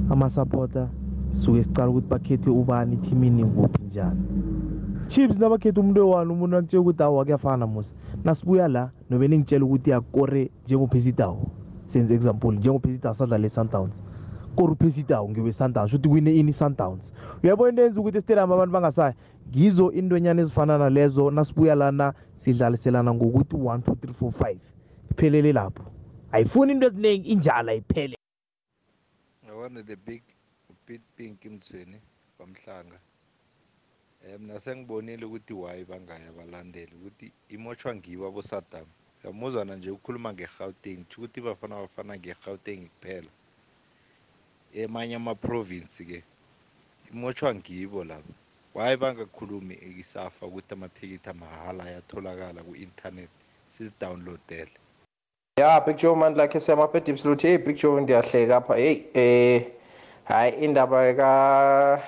[0.09, 0.87] amasupporter
[1.29, 4.21] sisuke sicala ukuthi bakhethe ubani ithimini kuphi njani.
[5.07, 9.93] Chiefs nabakhethe umuntu owani umuntu akutshela ukuthi awa kuyafana musa nasibuya la nobe ningitshela ukuthi
[9.93, 11.47] akore njengophesitawo
[11.85, 14.01] senze example njengophesitawo sadlala e-sundowns.
[14.55, 19.13] Kore uphesitawo ngiwe-sundowns shuthi kwine ini i-sundowns uyabona into yenza ukuthi estadium abantu bangasaya?
[19.49, 24.55] Ngizo intonyana ezifana nalezo nasibuya lana sidlaliselana ngokuthi 1 2 3 4 5
[25.11, 25.83] iphelele lapho.
[26.31, 28.15] Ayifuni into eziningi injala iphele
[29.47, 30.23] yabona the big
[30.87, 31.99] bit pink imthweni
[32.37, 32.99] kwamhlanga
[34.25, 38.87] um mina sengibonile ukuthi why bangaya abalandeli ukuthi imoshwa ngibo abosadam
[39.23, 43.31] yamuzana nje ukhuluma nge-gauteng tsho ukuthi bafana bafana nge-gauteng kuphela.
[44.73, 46.23] Emanye ama-province-ke
[47.11, 48.33] imoshwa ngibo lapho
[48.73, 53.29] why bangakhulumi isafa ukuthi amathikithi amahala ayatholakala ku-internet
[53.67, 54.77] sizidownloadele
[55.59, 59.65] ya joe mani lakhe siyamaphe absolute hey joe ndiyahleka apha heyi eh
[60.23, 61.13] hayi indaba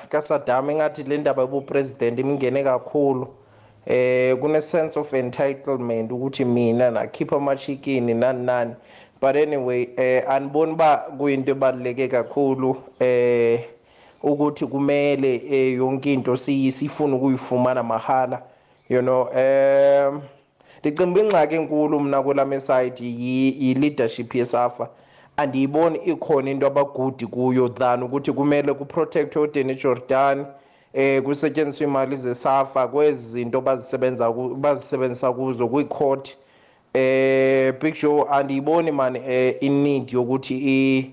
[0.10, 3.28] kasadam engathi le ndaba yobupresident imngene kakhulu
[3.86, 8.76] eh kune sense of entitlement ukuthi mina nakhipha amashikini nani nani.
[9.22, 13.60] But anyway eh aniboni ba kuyinto ebaluleke kakhulu eh
[14.24, 18.42] ukuthi kumele eh, yonke into siyi- sifuna ukuyifumana mahala
[18.90, 20.22] you know um
[20.84, 24.90] ndicimba ingxaki enkulu mna kwelami side yi-leadership yesafa.
[25.38, 30.46] Andiyiboni ikhona into abagudi kuyo than ukuthi kumele kuprotectwe udeni jordan
[30.94, 36.38] eh kusetyenziswa imali zesafa kwezi zinto bazisebenza ku- bazisebenzisa kuzo kwiicourt.
[36.94, 41.12] Eh big show andiyiboni man eh inneed yokuthi i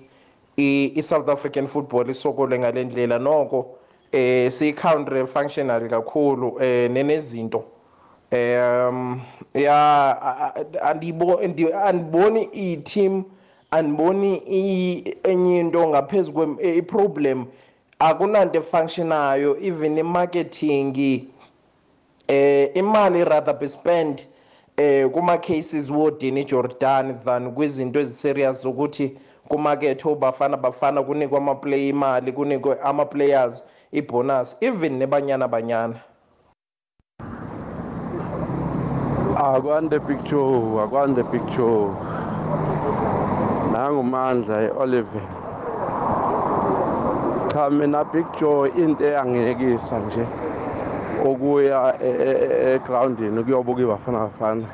[0.57, 3.19] i- i-south african football isokole ngale ndlela.
[3.19, 3.65] Noko
[4.11, 7.63] eh siyi-country functional kakhulu eh nenezinto.
[8.31, 9.21] Um
[9.53, 13.23] ya andiboni i-team
[13.71, 14.41] andiboni
[15.23, 17.45] enye into ngaphezu kwe eh, i-problem
[17.99, 21.27] akunanto efunctionayo even i-marketing
[22.27, 24.27] eh imali rather be spent
[24.77, 29.17] eh kuma cases wodini Jordan than kwizinto eziserious zokuthi
[29.47, 35.95] kumarket obafana bafana kunikwa ama play imali kunikwe ama players ibonus even nebanyana banyana.
[39.37, 41.91] Akwande picture akwande picture.
[43.71, 45.21] Nangumandla e-oliver
[47.53, 50.25] cha mina picture into eyangiyekisa nje
[51.25, 54.67] ukuya e- e- e- egrawundini kuyobuka ibafana bafana.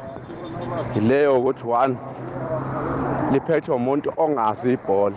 [0.95, 1.97] Yileyo ukuthi one
[3.31, 5.15] liphethwe umuntu ongazi ibhola.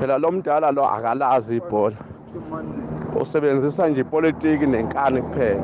[0.00, 1.96] Phela lo mdala lo akalazi ibhola.
[3.20, 5.62] Usebenzisa nje ipolitiki nenkani kuphela.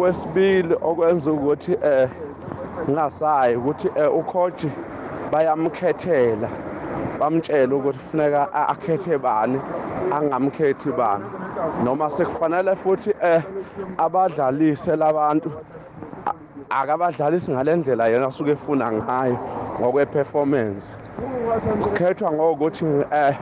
[0.00, 2.08] Okwesibili okwenza ukuthi eh
[2.84, 4.64] ngingasayi ukuthi eh, ucoach
[5.32, 6.48] bayamkhethela
[7.20, 9.58] bamtshela ukuthi kufuneka a- akhethe bani
[10.12, 11.24] angamkhethi bani.
[11.84, 13.42] Noma sekufanele futhi eh
[13.98, 15.50] abadlalise labantu
[16.26, 19.38] a- akabadlalisi ngale ndlela yena asuke efuna ngayo
[19.80, 20.86] ngokwe-performance.
[21.82, 23.34] Kukhethwa ngokuthi eh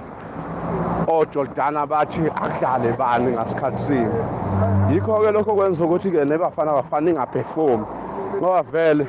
[1.08, 4.43] ojordana bathi akudlale bani ngasikhathi sini.
[4.92, 7.84] Yikho-ke lokho kwenza ukuthi-ke nebafana bafana ingaphefumi
[8.40, 9.06] ngoba vele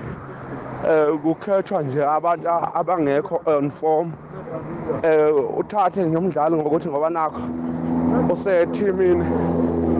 [0.89, 4.11] um kukhethwa nje abantu a- abangekho on form.
[5.03, 7.41] Um uthathe nje umdlali ngokuthi ngoba nakho
[8.33, 9.25] usethimini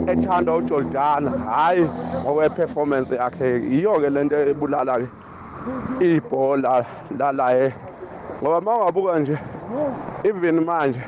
[0.06, 1.90] ethanda ujordana hhayi
[2.24, 5.08] ngokwe-performance yakhe yiyo-ke le nto ebulala-ke
[6.00, 6.84] ibhola
[7.18, 7.74] lalaye.
[8.42, 9.38] Ngoba uma ungabuka nje
[10.24, 11.00] even manje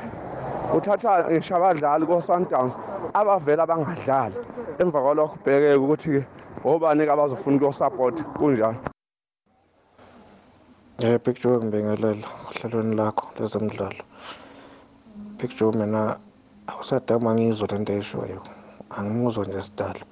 [0.77, 2.73] uthatha ngisho abadlali ko-sundowns
[3.19, 4.37] abavele abangadlali
[4.81, 6.21] emva kwalokho ubheke-ke ukuthi-ke
[6.69, 8.79] obani-ke abazofuna ukuyosapota kunjalo
[10.99, 14.03] Eh Big Joe ngibingelela ohlelweni lakho lezemidlalo.
[15.37, 16.19] Big Joe mina
[16.67, 18.41] awusadama ngizwe lento ayishoyo.
[18.97, 20.03] Angimuzwa nje sidalo.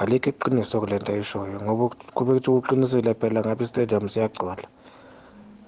[0.00, 4.64] Alikho iqiniso kule nto ayishoyo ngoba kube kuthi uqinisile phela ngabe istadium siyagcwala.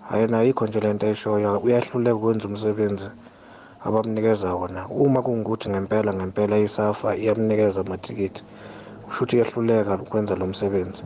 [0.08, 3.10] Hayi na ayikho nje lento ayishoyo uyahluleka ukwenza umsebenzi
[3.84, 4.86] abamnikeza wona.
[4.88, 8.44] Uma kungukuthi ngempela ngempela isafa iyamnikeza amathikithi
[9.06, 11.02] kusho ukuthi uyahluleka ukwenza lo msebenzi.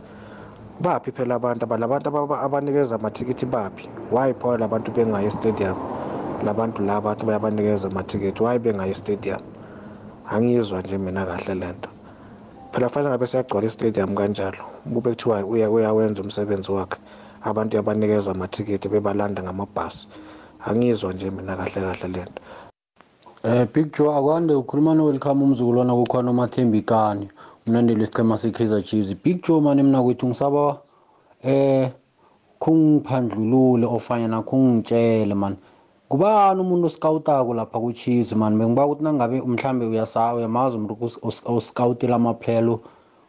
[0.79, 3.89] baphi phela abantu abalabantu ababa- abanikeza amathikithi baphi?
[4.11, 5.77] Why phela labantu bengayi estadium?
[6.45, 9.39] Labantu la abantu bayabanikeza amathikithi why bengayi estadium?
[10.31, 11.89] Angizwa nje mina kahle lento
[12.71, 14.63] phela fanele ngabe siyagcwala istadium kanjalo.
[14.93, 16.99] Kube kuthiwa uya uyawenza umsebenzi wakhe.
[17.43, 20.07] Abantu yabanikeza amathikithi bebalanda ngamabhasi.
[20.65, 22.41] Angizwa nje mina kahle kahle lento
[23.47, 27.27] Eh Big Joe akwande ukhuluma no-welcome umzukulwana kukhona umathembi kani
[27.67, 29.15] umlandeli wesichema se-Kaizer Chiefs.
[29.23, 30.77] Big Joe mani mina kwethu ngisaba
[31.43, 31.91] eh
[32.59, 35.55] kungiphandlulule ofanyana kungitshele man
[36.09, 40.97] kubani umuntu oscoutako lapha ku-Chiefs man bengiba ukuthi nangabe mhlambe uyasa uyamazi umuntu
[41.45, 42.79] oscoutela amaphelo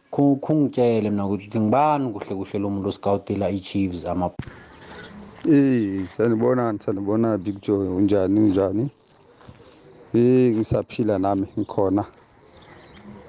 [0.09, 4.31] kungitshele mina ukuthi ngibani kuhle kuhle lo muntu oscoutela i-Chiefs ama
[5.45, 8.89] Eh, sanibonani sanibona Big Joe unjani unjani?
[10.13, 12.05] Eh ngisaphila nami ngikhona.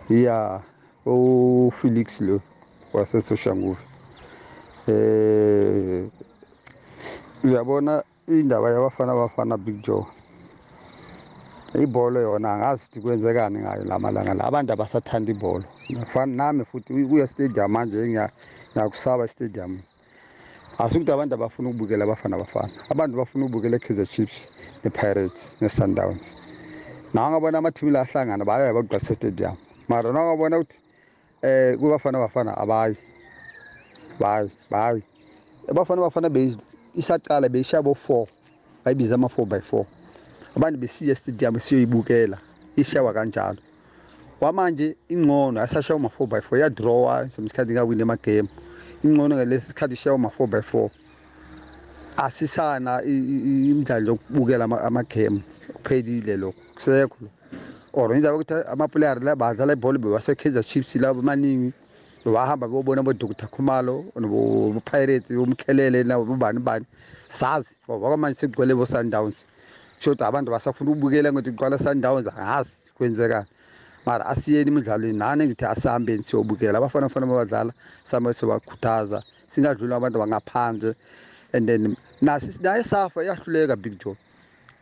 [0.08, 0.62] Yeah,
[1.04, 2.40] o Felix lo
[2.92, 3.80] wasesoshanguve.
[4.86, 6.06] Eh
[7.44, 10.06] uyabona indaba yabafana bafana Big Joe.
[11.74, 15.64] Ibhola yona angazi ukuthi kwenzekani ngayo lamalanga la abantu abasathanda ibhola.
[15.90, 18.30] Nafana nami futhi kuya stadium manje ngiya
[18.72, 19.80] ngiyakusaba stadium.
[20.78, 22.72] Asikuthi abantu abafuna ukubukela abafana bafana.
[22.88, 24.46] Abantu bafuna ukubukela iKaizer Chiefs,
[24.84, 26.36] nePirates, neSundowns.
[26.36, 26.47] Nawe ngabona
[27.14, 29.56] ama-team la ahlangana baya bagqwasa stadium.
[29.88, 30.80] Mara nawe ngabona ukuthi
[31.42, 32.96] eh kubafana bafana abayi.
[34.20, 35.02] Bayi, bayi.
[35.68, 36.56] Abafana bafana be
[36.94, 38.26] isaqala beyishabo 4.
[38.84, 39.86] Bayibiza ama 4 by 4.
[40.56, 42.38] Abantu besiya stadium siyoyibukela.
[42.76, 43.58] Ishawa kanjalo.
[44.40, 48.48] Wamanje ingcono asashawa ama 4 by 4 ya draw semsikhathi ngawina emagame.
[49.04, 50.90] ingcono ngalesi sikhathi ishawa ma 4 by 4
[52.16, 55.42] asisana i- i- imidlalo yokubukela ama- amagemu
[55.78, 56.60] kuphelile lokho.
[56.74, 57.28] Kusekho lo
[57.92, 61.72] or indaba yokuthi amapuleyari la badlala ibhola bewasekaizer chiefs labo amaningi
[62.24, 66.86] bebahamba beyobona bodokta khumalo nobopirates bomkhelele nabobani bani.
[67.32, 69.44] Sazi ngoba kwamanje sekugcwele bo-sundowns.
[70.00, 73.46] Shodwa abantu basafuna ukubukela ngokuthi kuqala sundowns angazi kwenzekani
[74.06, 76.78] mara asiyeni imidlalweni nani ngithi asihambeni siyobukela.
[76.78, 77.72] Abafana fana babadlala
[78.04, 79.22] sihambe siyobakhuthaza.
[79.48, 80.94] Singadluli abantu abangaphandle
[81.52, 84.16] and then nasi naye safa iyahluleka big joe.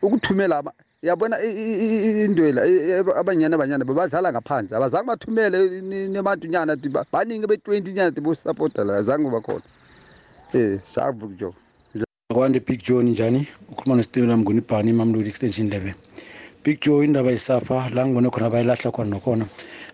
[0.01, 0.63] Ukuthumela
[1.11, 6.09] ama- yabona i- i- i- indwela i- i- abanyana abanyana bebadlala ngaphandle abazange bathumele ni-
[6.09, 9.61] nabantu nyana ti ba- baningi be-twenty nyana ti bosapota la azange bakhona
[10.53, 11.53] um shabu big joe.
[12.33, 13.47] Kwande big joe ninjani?
[13.71, 15.93] Ukhuluma nesitimela mnguni ibhani mamluli extension level
[16.63, 19.45] big joe indaba yisafa la ngibone khona bayilahla khona nokhona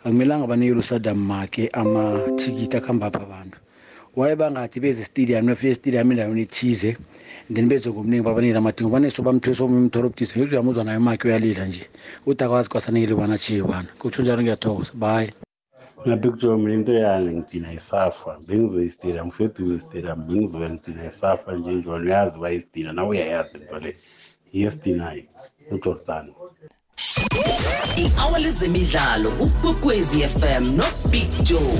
[0.03, 3.57] akumelanga banikele usadam make amathikithi akuhamba apha abantu.
[4.15, 6.97] Waye bangathi beze estadium bafike estadium endaweni ethize
[7.53, 11.65] then beze ngomningi babanikele amadingo baneso bamthwesa omunye umtholo obuthize yezwe uyamuzwa nayo makhe uyalila
[11.65, 11.85] nje.
[12.25, 14.93] Uthi akwazi kwasanikele bana chiye bana kutsho njalo ngiyathokoza.
[14.93, 15.33] Bye.
[16.05, 18.39] Na big joe mina into yani ngigcina isafa.
[18.47, 23.79] Bengizoya istadium kuseduze istadium bengizoya ngigcina isafa nje njalo uyazi uba isidina nawe uyayazi nto
[23.79, 23.95] le.
[24.53, 25.23] Yesidinayo
[25.71, 26.33] ujordan.
[27.97, 31.77] I-hour lezemidlalo ukwekwezi fm nobig joe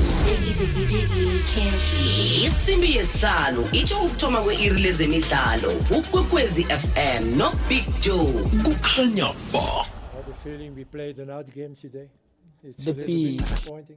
[2.46, 8.32] isimbi yesihlanu itsho ukuthoma kwe-iri lezemidlalo ukwekwezi fm nobig joe
[8.64, 12.08] kukhanya ba had the feeling we played an odd game today.
[12.64, 13.36] It's The a little big.
[13.38, 13.96] bit disappointing.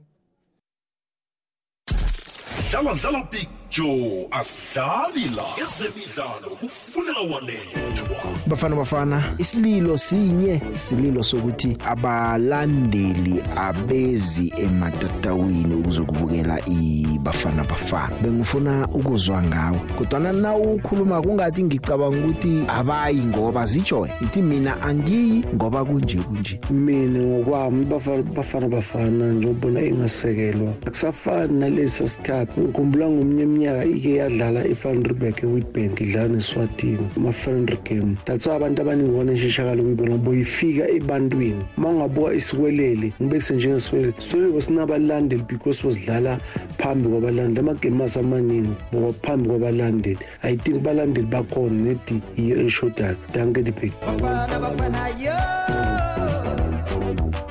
[2.70, 5.42] Dlala dlala big joe asidlali la.
[5.62, 8.32] Ezemidlalo kufunela wanethwa.
[8.46, 18.16] Bafana bafana isililo sinye isililo sokuthi abalandeli abezi ematatawini ukuzokubukela ibafana bafana.
[18.22, 25.44] Bengifuna ukuzwa ngawe kodwa na ukhuluma kungathi ngicabanga ukuthi abayi ngoba zitsho ithi mina angiyi
[25.54, 26.60] ngoba kunje kunje.
[26.70, 30.72] Mina ngokwami Bafana- bafana bafana njengobona ingasekelwa.
[30.86, 38.46] Akusafani nalesa sikhathi ngikhumbula ngomnye iminyaka ike yadlala i-fanribek ewitbank idlala neswatini ama-friendly game that's
[38.46, 41.64] why abantu abaningi bona ishishakalo kuyibona ngoba uyifika ebantwini.
[41.76, 46.38] Uma ungabuka isikwelele ngibekise njengesikwelele sikwelele sinabalandeli because bosidlala
[46.78, 47.60] phambi kwabalandeli.
[47.60, 54.58] Amagame asamaningi boba phambi kwabalandeli i think balandeli bakhona nedi yiyo eshodayo danke dibhek Bafana
[54.58, 55.36] bafana yo.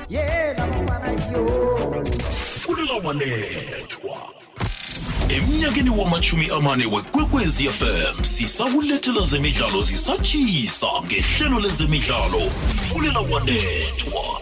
[0.08, 2.04] Yeah, bafana yo.
[2.62, 4.37] funela wanethwa
[5.30, 12.40] emnyakeni wamachumi amane wekwekwezi fm sisakulethela zemidlalo zisatshisa ngehlelo lezemidlalo.
[12.88, 14.40] Fulela wanethwa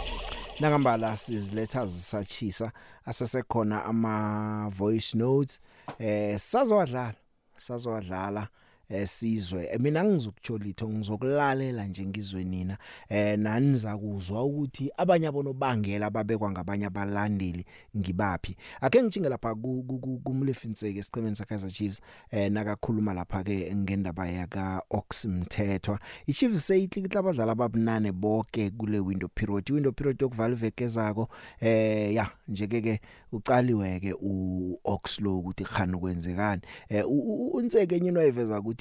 [0.61, 2.73] nakambala siziletha zisatshisa
[3.05, 5.61] asesekhona ama voice notes
[5.99, 7.15] eh sazowadlala
[7.57, 8.49] sazowadlala
[8.89, 15.27] eh sizwe Eh, mina ngizokutsho litho ngizokulalela nje ngizwe nina eh nani nizakuzwa ukuthi abanye
[15.27, 17.65] abonobangela babekwa ngabanye abalandeli
[17.97, 23.75] ngibaphi ake ngijinge lapha ku- ku- ku- kumlefinseke esiqhemeni sakaizer Chiefs eh nakakhuluma lapha ke
[23.77, 30.89] ngendaba yaka Oxmthethwa iChiefs seyitlikitla abadlali ababunane bonke kule window period window period yokuvala iveke
[30.89, 31.29] zako
[31.61, 33.01] eh ya njeke ke
[33.33, 38.76] ucaliwe ke uOxlow ukuthi khani kwenzekani eh u- u- unseke nyino ayiveza ukuthi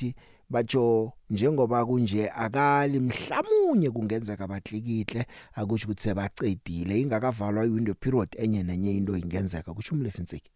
[0.49, 8.97] batsho njengoba kunje akali mhlamunye kungenzeka batlikitle akuthi ukuthi sebacedile ingakavalwa iwindow period enye nenye
[8.97, 10.51] into ingenzeka kuthi umlefinseki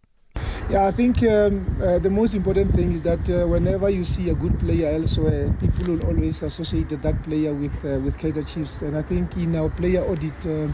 [0.70, 4.30] Yeah, I think um, uh, the most important thing is that uh, whenever you see
[4.30, 8.84] a good player elsewhere, people will always associate that player with uh, with Kaiser Chiefs.
[8.84, 10.68] And I think in our player audit, uh,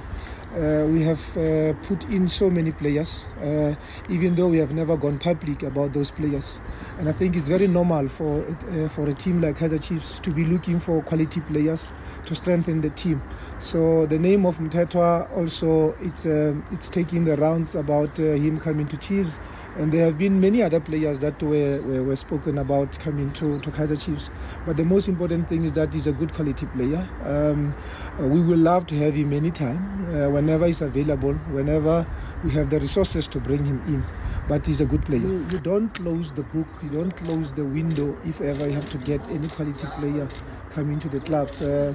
[0.56, 3.76] uh, we have uh, put in so many players, uh,
[4.10, 6.62] even though we have never gone public about those players.
[6.98, 10.32] And I think it's very normal for uh, for a team like Kaiser Chiefs to
[10.32, 11.92] be looking for quality players
[12.26, 13.22] to strengthen the team.
[13.60, 18.60] So the name of Mtetwa also it's um, it's taking the rounds about uh, him
[18.60, 19.40] coming to Chiefs,
[19.76, 23.60] and there have been many other players that were, were, were spoken about coming to,
[23.60, 24.30] to Kaiser Chiefs.
[24.66, 27.08] But the most important thing is that he's a good quality player.
[27.24, 27.76] Um,
[28.20, 32.08] uh, we will love to have him anytime, uh, whenever he's available, whenever
[32.44, 34.04] we have the resources to bring him in.
[34.48, 35.22] But he's a good player.
[35.22, 38.90] You, you don't close the book, you don't close the window if ever you have
[38.92, 40.28] to get any quality player
[40.70, 41.50] coming to the club.
[41.62, 41.94] Uh,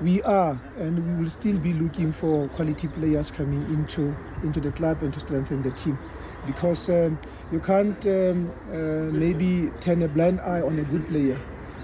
[0.00, 4.72] we are and we will still be looking for quality players coming into into the
[4.72, 5.96] club and to strengthen the team
[6.46, 7.18] because um,
[7.50, 11.38] you can't um, uh, maybe turn a blind eye on a good player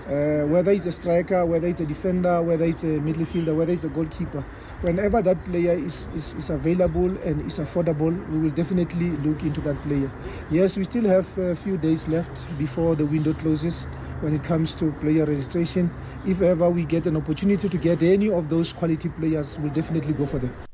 [0.06, 3.84] uh, whether it's a striker whether it's a defender whether it's a midfielder whether it's
[3.84, 4.44] a goalkeeper
[4.80, 9.60] whenever that player is, is, is available and is affordable we will definitely look into
[9.60, 10.10] that player
[10.50, 13.86] yes we still have a few days left before the window closes
[14.20, 15.90] when it comes to player registration.
[16.26, 20.12] If ever we get an opportunity to get any of those quality players, we'll definitely
[20.12, 20.67] go for them.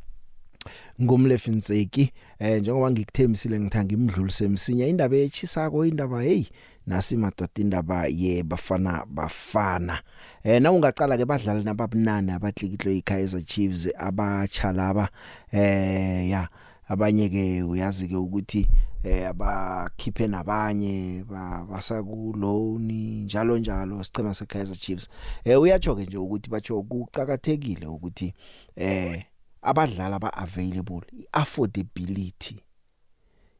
[1.02, 6.44] Ngumlefi Ntseki eh njengoba ngikuthembisile ngithanga imidlulise emsinya indaba echisako indaba hey
[6.86, 10.02] nasi madoda indaba ye bafana bafana.
[10.44, 15.08] Eh na ungaqala ke badlali nababunane abadlikitlo iKaizer Chiefs abachalaba
[15.52, 16.48] eh ya
[16.88, 18.68] abanye ke uyazi ke ukuthi
[19.04, 21.24] eh abakhiphe nabanye
[21.70, 22.92] basaku loan
[23.24, 25.08] njalo njalo sicema seKaizer Chiefs.
[25.44, 28.34] Eh uyatsho ke nje ukuthi batsho kucakathekile ukuthi
[28.76, 29.24] eh
[29.64, 32.56] abadlali aba available iaffordability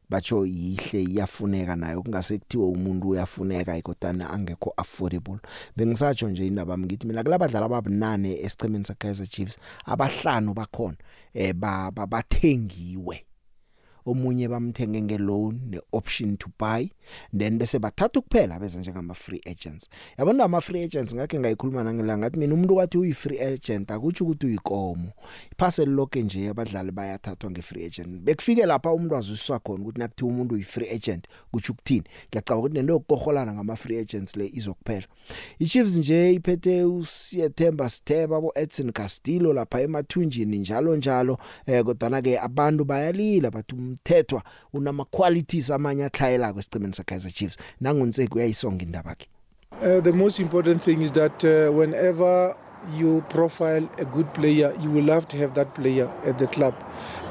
[0.09, 2.01] batsho yihle iyafuneka nayo.
[2.01, 5.39] Kungase kuthiwe umuntu uyafuneka ikodana angekho affordable.
[5.75, 10.97] Bengisatsho nje indaba ngithi mina kulabadlali ababunane esichemeni seKaizer Chiefs abahlanu bakhona
[11.33, 13.25] eh bathengiwe.
[14.05, 16.89] Omunye bamthenge ngeloan neoption to buy
[17.37, 19.89] then bese bathatha kuphela bese njengama free agents.
[20.17, 24.23] Yabona ama free agents ngakhe ngayikhuluma nangelanga ngathi mina umuntu wathi uyi free agent akutsho
[24.23, 25.11] ukuthi uyikomo.
[25.51, 28.07] Iphasel lokho nje abadlali bayathathwa nge free agent.
[28.07, 32.03] Bekufike lapha umuntu azwiswa khona ukuthi nakuthi umuntu uyi free agent kutsho ukuthini?
[32.29, 35.07] Ngiyacabanga ukuthi nento yokukoholana ngama free agents le izokuphela.
[35.59, 42.39] iChiefs nje iphethe uSiyethemba Steba bo Edson Castillo lapha emathunjini njalo njalo eh kodwa ke
[42.39, 44.43] abantu bayalila bathi umthethwa
[44.73, 46.53] unama qualities amanye athlayela
[46.95, 49.27] kwesicemeni saKaizer Chiefs nangunseki uyayisonga indaba yakhe
[49.81, 52.55] Uh, the most important thing is that uh, whenever
[52.93, 56.73] you profile a good player, you will love to have that player at the club.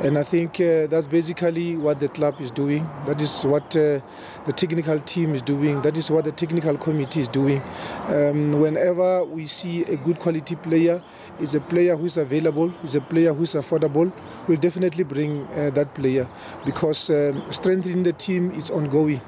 [0.01, 2.87] And I think uh, that's basically what the club is doing.
[3.07, 4.01] That is what uh,
[4.45, 5.81] the technical team is doing.
[5.83, 7.62] That is what the technical committee is doing.
[8.09, 11.03] Um, whenever we see a good quality player,
[11.41, 14.12] is a player who is available, is a player who is affordable,
[14.47, 16.29] we'll definitely bring uh, that player
[16.65, 19.21] because um, strengthening the team is ongoing.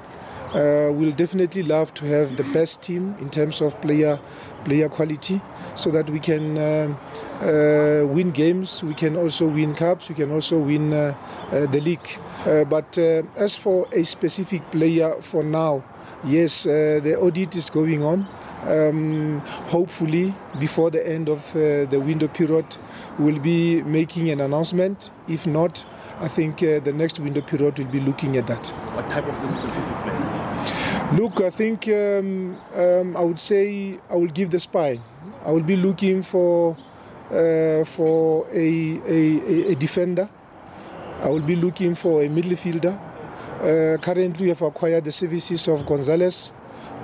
[0.57, 4.19] Uh, we'll definitely love to have the best team in terms of player
[4.65, 5.39] player quality
[5.75, 6.97] so that we can um,
[7.41, 8.83] uh, win games.
[8.83, 10.09] We can also win cups.
[10.09, 11.15] We can also win uh,
[11.51, 12.09] uh, the league.
[12.45, 15.83] Uh, but uh, as for a specific player for now
[16.25, 18.27] yes uh, the audit is going on.
[18.63, 19.39] Um,
[19.69, 22.65] hopefully before the end of uh, the window period
[23.19, 25.11] we'll be making an announcement.
[25.27, 25.85] If not
[26.19, 28.67] I think uh, the next window period will be looking at that.
[28.95, 30.36] What type of the specific player?
[31.15, 35.01] Look, I think um, um, I would say I will give the spine.
[35.45, 36.75] I will be looking for
[37.31, 40.29] uh, for a, a, a defender.
[41.21, 42.99] I will be looking for a midfielder.
[43.61, 46.51] Uh, currently, we have acquired the services of Gonzalez.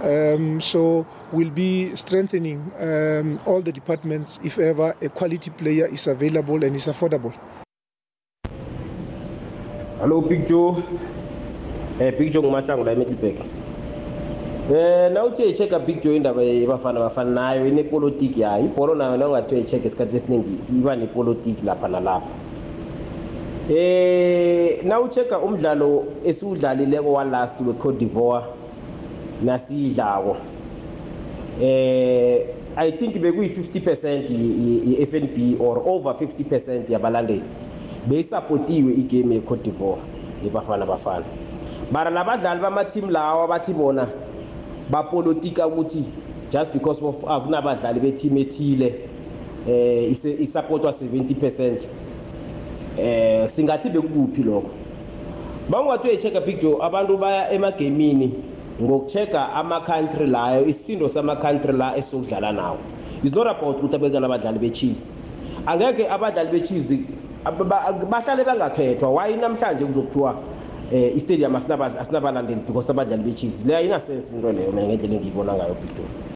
[0.02, 6.08] Um, so we'll be strengthening um, all the departments if ever a quality player is
[6.08, 7.34] available and is affordable.
[10.00, 10.84] Hello Big Joe.
[12.02, 12.92] Eh Big Joe ngumahlangu la
[14.70, 14.72] eMiddelburg.
[14.72, 19.88] Eh nawuthi uyichecka Big Joe indaba yebafana bafana nayo inepolitiki yayo ibhola nayo nawungathi uyichecka
[19.88, 22.28] isikhathi esiningi iba nepolitiki lapha nalapha.
[23.70, 28.46] Eh nawuchecka umdlalo esiwudlalileko wa last we Cote d'Ivoire
[29.44, 30.38] nasiyidlako.
[31.62, 32.46] Eh
[32.76, 37.44] I think bekuyi 50% ye-FNB or over 50% yabalandeli.
[38.08, 40.02] beyisapotiwe igame yecote d'ivoire
[40.44, 41.26] lebafana bafana
[41.92, 44.08] mara labadlali bama-team lawa bathi bona
[44.90, 46.06] bapolitika ukuthi
[46.52, 48.96] just because of akunabadlali be-team ethile
[49.68, 51.88] eh isapotwa 70 percent
[52.98, 54.70] eh singathi bekuphi lokho?
[55.70, 58.34] Bangathi uyichecka picture abantu baya emagemini
[58.82, 62.78] ngokuchecka ama-country layo isisindo sama-country la esizokudlala nawo.
[63.24, 65.10] It's not about ukuthi abekela abadlali be-chiefs.
[65.66, 66.94] Angeke abadlali be-chiefs
[68.10, 69.10] bahlale bangakhethwa.
[69.10, 70.36] Why namhlanje kuzokuthiwa
[70.94, 73.66] eh istadium asinabalandeli because abadlali be-chiefs.
[73.66, 76.33] Leyo ayinasense into leyo mina ngendlela engiyibona ngayo big joe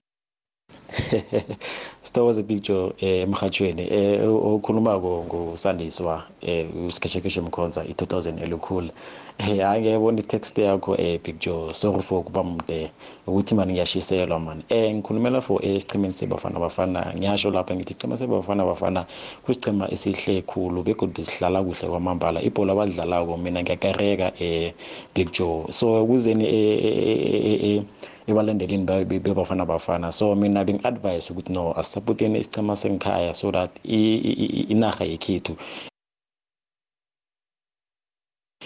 [2.01, 8.89] sithokoze big joe eh emhathweni eh okhulumako ngusandiswa eh usikhetshekeshe mkhonza i-2000 elikhulu.
[9.37, 12.91] Eh angiyibona i-text yakho eh big joe sorry for kuba mde
[13.27, 14.63] ukuthi mani ngiyashiselwa mani.
[14.69, 19.05] Eh ngikhulumela for esichimeni sebafana bafana ngiyasho lapha ngithi isicima sebafana bafana
[19.45, 22.41] kusicima esihle khulu begodwa sihlala kuhle kwamambala.
[22.41, 24.73] Ibhola abadlalako mina ngiyakareka eh
[25.15, 27.83] big joe so kuzeni eh
[28.27, 30.11] ebalandelini bebafana bafana.
[30.11, 35.55] So mina bengi-advise ukuthi no asisapoteni isicema sengikhaya so that inarha yekhethu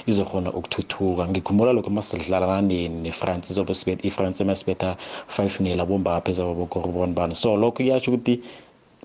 [0.08, 1.28] izokhona ukuthuthuka.
[1.28, 4.98] Ngikhumbula lokho masidlala ne-france izobe i-france emasibetha
[5.28, 7.36] 5 nil abombapha ezababokoribon bani.
[7.36, 8.42] So lokho kuyasho ukuthi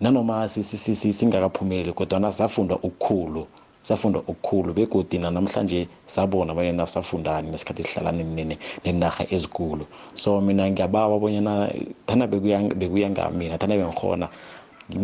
[0.01, 3.47] nanoma singakaphumeleli kodwana safunda okukhulu
[3.87, 9.87] safunda okukhulu begodi namhlanje sabona abanyana safundani nesikhathi sihlalane nenarha ezikulu.
[10.15, 11.73] So mina ngiyabawa bonyana
[12.07, 14.29] thana bekuya ngamina thana bengikhona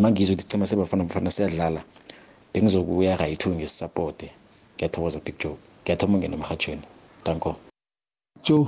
[0.01, 1.81] mangizo ukuthi cima sebafana bafana siyadlala
[2.53, 4.31] bengizokuya right ngisisapote.
[4.75, 5.55] Ngiyathokoza big joe.
[5.83, 6.81] Ngiyathoma ungena emhathweni
[7.25, 7.55] danko.
[8.43, 8.67] Joe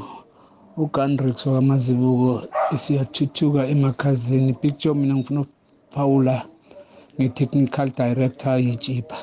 [0.78, 6.46] ugandrix wakamazibuko siyathuthuka emakhazeni big joe mina ngifuna ukuphawula
[7.20, 9.16] nge-technical director yijipa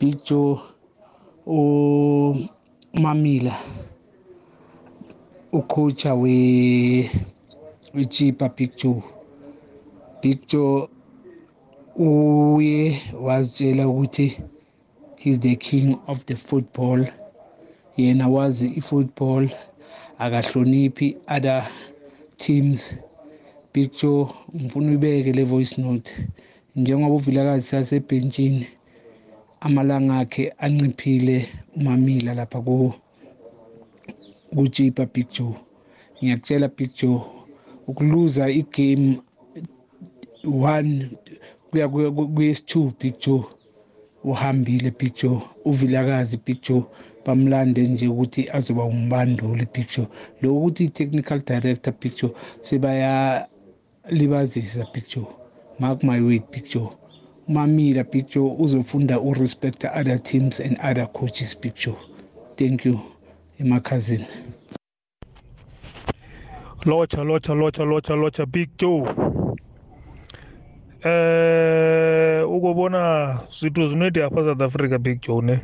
[0.00, 0.60] joe
[2.94, 3.56] umamila
[5.52, 6.14] ucoacha
[7.94, 9.02] wejipa big joe
[10.22, 10.88] big joe
[11.96, 14.42] uye wazitshela ukuthi
[15.20, 17.06] he's the king of the football.
[17.96, 19.48] Yena wazi i-football
[20.18, 21.68] akahloniphi other
[22.38, 22.94] teams.
[23.74, 24.26] Joe
[24.56, 26.12] ngifuna uyibeke le voice note.
[26.76, 28.66] Njengoba uvilakazi sasebhentshini
[29.60, 31.36] amalanga akhe anciphile
[31.76, 32.94] umamila lapha ku
[34.54, 35.54] kujipa big joe.
[36.18, 37.20] Ngiyakutshela big joe
[37.88, 39.10] ukuluza igame
[40.44, 40.92] one
[41.70, 41.86] kuya
[42.34, 43.44] kuyesi-two big joe.
[44.24, 46.84] Uhambile big joe uvilakazi big joe
[47.24, 50.06] bamlande nje ukuthi azoba umbanduli big joe.
[50.42, 55.26] Lo ukuthi i-technical director big joe sebayalibazisa big joe.
[55.78, 56.90] Mark my word big joe.
[57.50, 61.96] Umamila big joe uzofunda urespecta other teams and other coaches big joe
[62.56, 63.00] thank you
[63.60, 64.26] emakhazini
[66.84, 69.06] locha locha locha locha locha big joe
[71.04, 75.60] eh ukubona zwithu zwino itea hafha south africa big joe ne?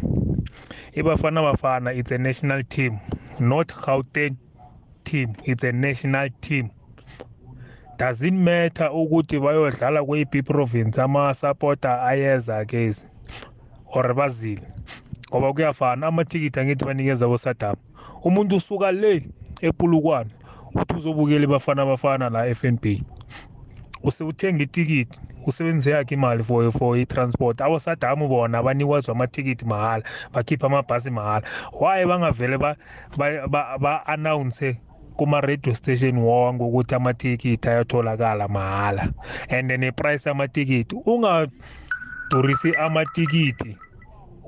[0.97, 2.99] I bafana bafana it's a national team
[3.39, 4.37] not gauteng
[5.07, 5.35] team.
[5.45, 6.71] It's a national team.
[7.99, 13.07] Doesn't matter ukuthi bayodlala kweyiphi province amasapota ayeza kezi?
[13.95, 14.63] Or bazile?
[15.31, 17.77] Ngoba kuyafana amathikithi angithi banikeza bosadam
[18.25, 19.23] umuntu usuka le
[19.61, 20.31] epulukwane
[20.75, 22.85] uthi uzobukela ibafana bafana la FNB
[24.05, 27.61] usewuthenga itikiti usebenzise yakhe imali for for i-transport.
[27.61, 31.47] Abosadamu bona banikwazwa amatikiti mahala bakhipha amabhasi mahala.
[31.81, 32.59] Why bangavele
[33.81, 34.77] ba-announce
[35.17, 39.13] kuma-radio station wonke ukuthi amatikiti ayatholakala mahala
[39.49, 43.79] and ne-price yamatikiti ungadurisi amatikiti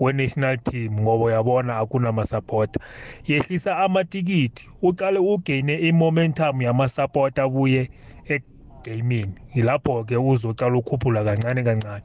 [0.01, 2.81] we-national team ngoba uyabona akunamasapota
[3.27, 7.91] yehlisa amatikiti ucale ugeyine i-momentum yamasapota abuye
[8.29, 12.03] egamini yilapho-ke uzocala ukhuphula kancane kancane.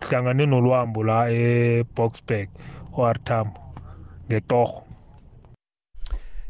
[0.00, 2.48] Hlangane nolwambo la e-boxburg
[2.96, 3.60] o-artambo
[4.28, 4.93] ngetorho.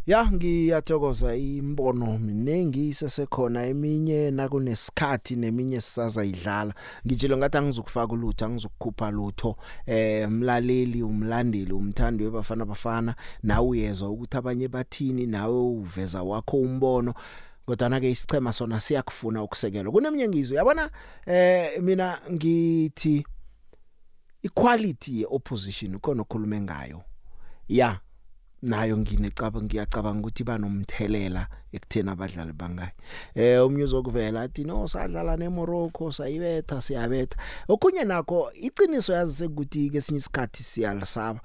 [0.07, 6.75] Ya ngiyathokoza imbono miningi isesekhona eminye nakunesikhathi neminye sisazayidlala
[7.07, 9.57] ngitshilo ngathi angizokufaka ulutho angizokukhupha lutho.
[9.87, 17.15] Eh mlaleli umlandeli umthandi webafana bafana nawe uyezwa ukuthi abanye bathini nawe uveza wakho umbono.
[17.67, 19.93] Kodwa ke isichema sona siyakufuna ukusekelwa.
[19.93, 20.91] Kuneminye ngizwe yabona?
[21.27, 23.27] Eh mina ngithi
[24.43, 27.03] equality yeopposition ukhona okhulume ngayo.
[27.69, 28.01] Ya
[28.65, 32.93] nayo nginecaba ngiyacabanga ukuthi banomthelela ekuthena abadlali bangayi.
[33.35, 37.37] Eh umnyuzo kuvela athi no sadlala neMorocco sayibetha siyabetha.
[37.69, 41.41] Okunye nakho iqiniso yazi sekuthi ke sinye isikhathi siyalisaba.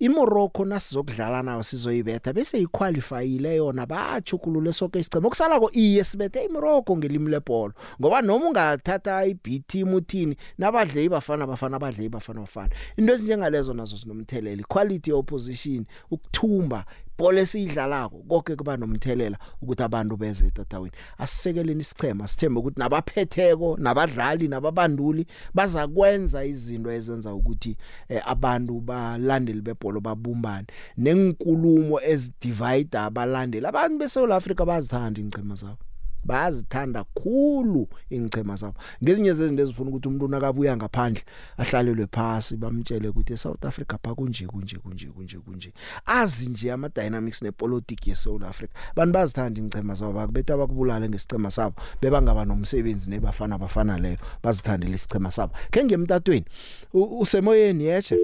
[0.00, 6.96] iMorocco nasizokudlala nayo sizoyibetha bese iqualifyile yona bachukulule sonke isicema okusala ko iye sibethe iMorocco
[6.96, 12.70] ngelimi lebhola ngoba noma ungathatha iB team uthini nabadle ibafana bafana abadle ibafana bafana.
[12.96, 16.84] Into ezinjengalezo nazo sinomthelela quality opposition ukuthumba
[17.18, 20.96] ibhola esiyidlalako konke kuba nomthelela ukuthi abantu beze etatawini.
[21.18, 27.76] Asisekeleni isichema sithembe ukuthi nabaphetheko nabadlali nababanduli bazakwenza izinto ezenza ukuthi
[28.08, 30.66] eh, abantu balandeli bebhola babumbane.
[30.96, 35.89] Nenkulumo ezidivide abalandeli abantu beSouth Africa bazithanda ingcema zabo.
[36.24, 38.74] Bayazithanda khulu ingchema zabo.
[39.02, 41.22] Ngezinye zezinto ezifuna ukuthi umuntu nakabuya ngaphandle
[41.58, 45.38] ahlalelwe phasi bamtshele ukuthi eSouth Africa pha kunje kunje kunje kunje.
[45.38, 45.72] Kunje
[46.06, 48.70] azi nje ama dynamics nepolitiki yeSouth Africa.
[48.92, 50.12] Abantu bazithanda ingchema zabo?
[50.12, 55.52] Bakubetha bakubulala ngesicema sabo bebangaba nomsebenzi nebafana bafana leyo bazithandele isicema sabo.
[55.70, 56.44] Ke ngemtatweni
[56.92, 58.18] usemoyeni yeche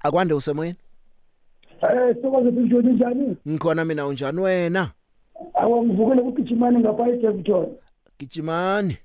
[0.00, 0.78] akwande usemoyeni?
[1.82, 3.36] Eh sokoze njani njani?
[3.48, 4.90] Ngikhona mina unjani wena?
[5.54, 7.66] Awangivukele kugijimani ngapha eDevton
[8.18, 8.96] gijimani.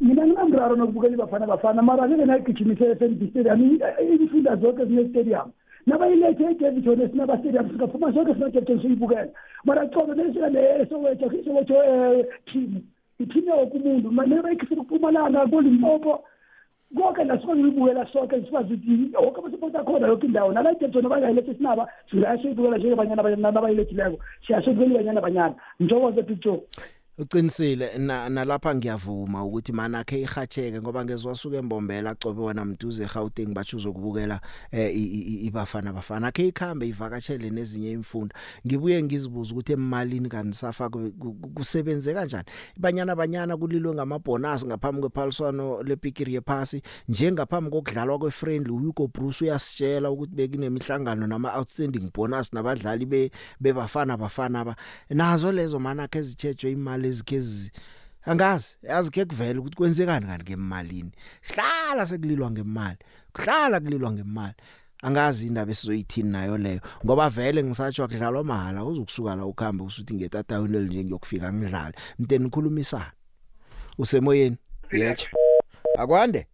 [0.00, 3.78] Mina nginamraro nokubukela ibafana bafana mara ngeke nayigijimise e-FNB stadium
[4.24, 5.52] ifunda zonke zine-stadium.
[5.86, 9.28] Nabayilethe eDevton esinaba-stadium singaphuma sonke sina-Devton siyibukela
[9.64, 11.74] mara cobe nesowetho isowetho
[12.52, 12.80] team
[13.18, 14.10] ithini yoke umuntu.
[14.10, 16.24] Nabayikhisa kupumalanga kolimpopo
[16.96, 20.52] konke la sikwazi ukubukela sonke sikwazi ukuthi wonke amasupporti akhona yonke indawo.
[20.52, 26.60] Nalayitetho nabangayilethe sinaba siyasiyibukela njengebanyana nabayilethileko siyasiyibukela ibanyana banyana njokoze big joe
[27.20, 33.76] uqinisile na nalapha ngiyavuma ukuthi manakhe ihatsheke ngoba ngezwasuka embombela acobe wona mduze eGauteng bathi
[33.76, 34.40] uzokubukela
[34.70, 36.26] eh, i- i- i- ibafana bafana.
[36.28, 38.34] Akhe ikhambe ivakatshele nezinye imfunda
[38.66, 42.44] ngibuye ngizibuza ukuthi emalini kanisafa ku- ku- kusebenze kanjani?
[42.76, 50.34] Ibanyana banyana kulilwe ngamabonus ngaphambi kwephaliswano lepikiri yephasi njengaphambi kokudlalwa kwefriendly uHugo Bruce uyasitshela ukuthi
[50.34, 54.76] bekinemihlangano nama outstanding bonus nabadlali be bebafana bafana ba.
[55.10, 57.70] Nazo lezo mana ke zitshejwe imali ezikhezi
[58.24, 61.12] angazi yazi ke kuvela ukuthi kwenzekani kanti ngemalini
[61.48, 62.98] hlala sekulilwa ngemali
[63.32, 64.54] kuhlala kulilwa ngemali.
[65.02, 70.76] Angazi indaba esizoyithini nayo leyo ngoba vele ngisatsho akudlalwa mahala uzokusuka la ukhambe usuthi ngetatawini
[70.76, 71.94] elinje ngiyokufika ngidlale.
[72.18, 73.12] Mnteni nikhulumisana
[73.98, 74.56] usemoyeni?
[74.92, 75.28] Yecho
[75.98, 76.46] akwande?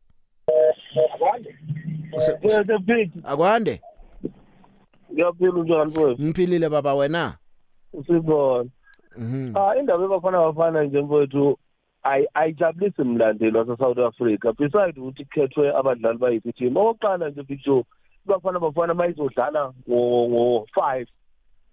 [3.25, 3.83] Akwande.
[5.13, 7.39] Ngiyaphila unjani mfowethu ngiphilile baba wena?
[7.93, 8.71] Usibona
[9.57, 11.59] ah indaba ebafana bafana nje mfowethu
[12.05, 14.53] ayi- ayijabulisi mlandeli wase-south africa.
[14.59, 17.85] Beside ukuthi kukhethwe abadlali bayiphi team okokuqala nje big joe
[18.27, 21.09] ibafana bafana uma izodlala ngo-five.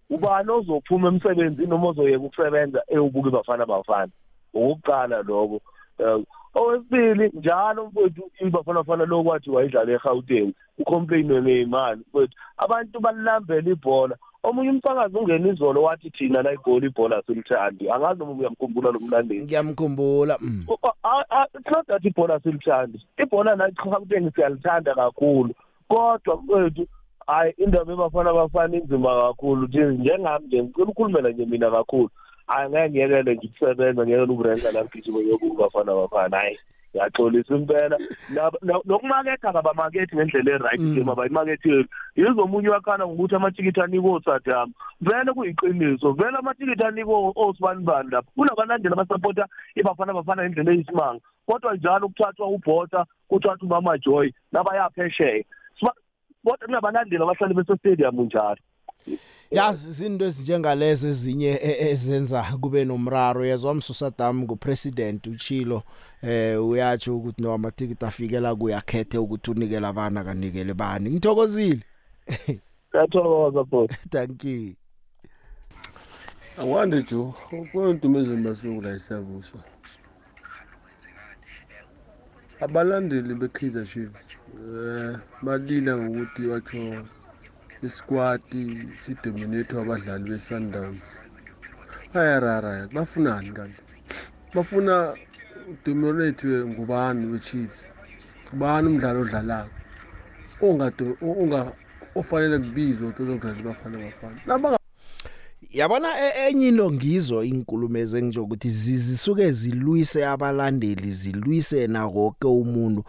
[0.09, 4.11] Ubani ozophuma emsebenzini noma ozoyeka ukusebenza ewubuka ibafana bafana?
[4.53, 5.61] Okokuqala lokho.
[5.99, 6.25] Um
[6.55, 14.15] owesibili njalo mfowethu ibafana bafana lo kwathi wayidlala egauteng ucomplainwe ngey'mali mfowethu abantu balilambela ibhola.
[14.43, 19.43] Omunye umsakazi ungena izolo wathi thina la igoli ibhola asilithandi angazi noma uyamkhumbula lo mlandeli.
[19.43, 20.65] Ngiyamkhumbula mm.
[21.03, 25.53] Ah, ah, it's not that ibhola silithandi ibhola nachauteng siyalithanda kakhulu
[25.87, 26.87] kodwa kwethu
[27.27, 29.67] hayi indaba ebafana bafana inzima kakhulu.
[29.67, 32.09] Nje njengami nje ngicela ukhulumela nje mina kakhulu.
[32.47, 36.59] Hayi ngeke ngiyekele nje ukusebenza ngiyekele ukurenka la ngigijima ngiyobuka bafana bafana hayi
[36.93, 37.97] ngiyaxolisa impela.
[38.29, 44.73] Nab- no- nokumaketha kabamakhethi ngendlela e-right nje mabayimaketheli yizo omunye wakhala ngokuthi amatikiti anikwe osadam
[45.01, 51.19] vele kuyiqiniso vele amatikiti anikwe osibanibani lapho kunabalandeli abasapota ibafana bafana ngendlela eyisimanga.
[51.45, 55.43] Kodwa njalo kuthathwa ubhota kuthathwa umama joy nabayaphesheya.
[55.79, 55.95] Siba-
[56.45, 58.57] kodwa kunabalandeli abahlali besestadium njalo.
[59.51, 63.45] Yazi izinto ezinjengalezi ezinye e- ezenza kube nomraro.
[63.45, 65.83] Yazwa msusadam ngupresident uchilo
[66.21, 71.09] eh uyatsho ukuthi no amatikiti afikela kuyakhethe ukuthi unikele abana kanikele bani.
[71.09, 71.83] Ngithokozile.
[72.89, 74.73] Ngiyathokoza bhuti thank you.
[76.57, 77.33] Akwande jo
[77.71, 79.59] kwentumezweni basuku la isiyabuswa.
[82.59, 87.05] Abalandeli be-kaizer chiefs um balila ngokuthi batsho
[87.85, 91.21] iskwati sidominathwe abadlali be-sundowns.
[92.13, 93.81] Bayarara bafunani kanti?
[94.53, 95.13] Bafuna
[95.71, 97.89] udominathwe ngubani we-chiefs?
[98.53, 99.69] Ubani umdlalo odlalako?
[102.15, 104.39] Ofanele kubizwe ukuthi ozokudlala ibafana bafana.
[104.45, 104.77] Naba
[105.71, 112.47] yabona e- enye into ngizo inkulumo ezengisho ukuthi zi- zisuke zilwise abalandeli zilwise na wonke
[112.47, 113.03] umuntu.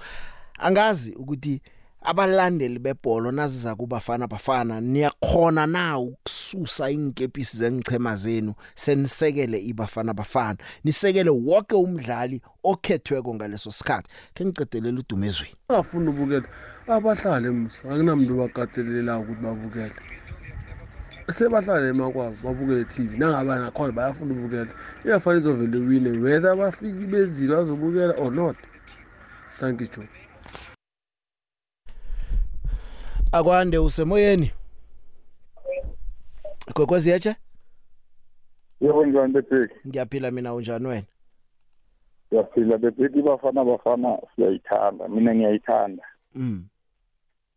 [0.58, 1.60] Angazi ukuthi
[2.04, 8.54] abalandeli bebhola naziza kubafana bafana niyakhona na ukususa inkepisi zengichema zenu?
[8.74, 10.58] Senisekele ibafana bafana.
[10.84, 14.08] Nisekele wonke umdlali okhethweko ngaleso sikhathi.
[14.34, 16.48] Ke ngicedelela udumezweni bangafuni ubukela
[16.86, 19.94] abahlale msa akunamuntu bakatelelelayo ukuthi babukele.
[21.30, 24.72] Sebahlale emakwabo babukele i-tv nangaba nakhona bayafuna ubukela.
[25.04, 28.56] Iyafana izovele wine whether bafiki bezile bazobukela or not.
[29.58, 30.23] Thank you joe.
[33.34, 34.52] Akwande usemoyeni?
[36.74, 37.36] Gogwezi yeche
[38.80, 39.74] yebo njani bebheki?
[39.88, 41.06] Ngiyaphila mina unjani wena?
[42.30, 45.08] Siyaphila bebheki bafana bafana siyayithanda.
[45.08, 46.02] Mina ngiyayithanda.
[46.34, 46.64] Mm.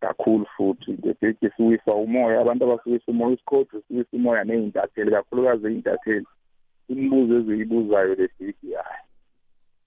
[0.02, 2.42] Kakhulu futhi bebheki siwisa umoya.
[2.42, 6.26] Abantu abasuwisa umoya isikhodo siwisa umoya ney'ntatheli kakhulukazi iy'ntatheli
[6.90, 9.04] imibuzo eziyibuzayo lebheki hayi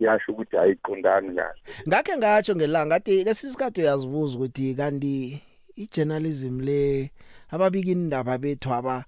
[0.00, 1.60] yasho ukuthi ayiqondani kahle.
[1.88, 5.42] Ngakhe ngatsho ngelanga ati lesisikade uyazibuza ukuthi kanti
[5.82, 7.10] ijournalism le
[7.50, 9.04] ababika indaba bethu aba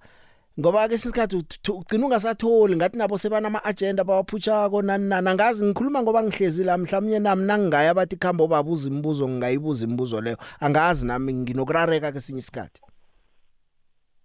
[0.59, 1.35] ngoba ke sisikade
[1.69, 5.29] ugcina ungasatholi ngathi nabo sebana ama agenda bawaphutshako nani nani.
[5.29, 10.37] Angazi ngikhuluma ngoba ngihlezi la mhlawumnye nami nangingaya abathi khambo babuza imibuzo ngingayibuza imibuzo leyo.
[10.59, 12.79] Angazi nami nginokurareka kesinye isikade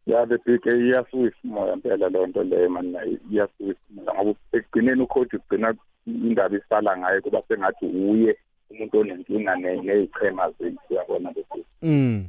[0.06, 5.74] ya bebheki iyasuwisa umoya mpela leyo nto leyo mani iyasuwisa umoya ngoba ekugcineni ukhodi ugcina
[6.06, 8.36] indaba isala ngayo kuba sengathi uye
[8.70, 12.24] umuntu onenkinga ne- ney'chema zethu uyabona bebheki mm.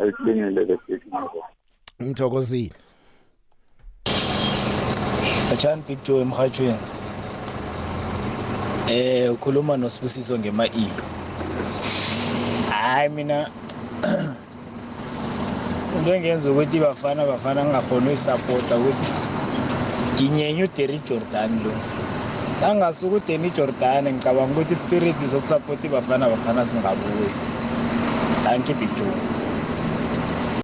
[0.00, 1.40] Ayisibingile bebheki ngabo
[2.02, 2.76] ngithokozile
[5.52, 6.78] Ajani Big Joe emhathweni.
[8.88, 10.86] Eh ukhuluma noSibusiso ngema E.
[12.70, 13.50] Hayi mina
[15.96, 19.12] into engenza ukuthi bafana bafana ngingakhona uyisupporta ukuthi
[20.14, 21.72] nginyenye uDerry Jordan lo.
[22.66, 27.30] Angasuka uDerry Jordan ngicabanga ukuthi ispirit sokusupporta ibafana bafana singabuyi.
[28.46, 29.12] Thank you Big Joe.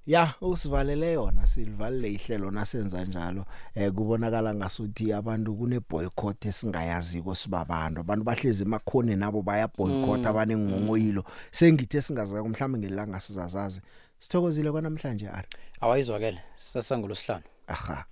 [0.06, 3.44] ya usivalele yona silivalile ihlelo nasenza njalo.
[3.74, 8.00] Eh kubonakala ngasuthi abantu kune boycott esingayaziko sibabantu.
[8.00, 10.26] Abantu bahlezi emakhone nabo baya boycott Mm.
[10.26, 13.80] abanengongoyilo sengithe singazaka mhlawumbe ngelanga sizazazi.
[14.18, 15.48] Sithokozile kwanamhlanje ari?
[15.80, 18.04] Awayizwakele sasangolosihlanu aha.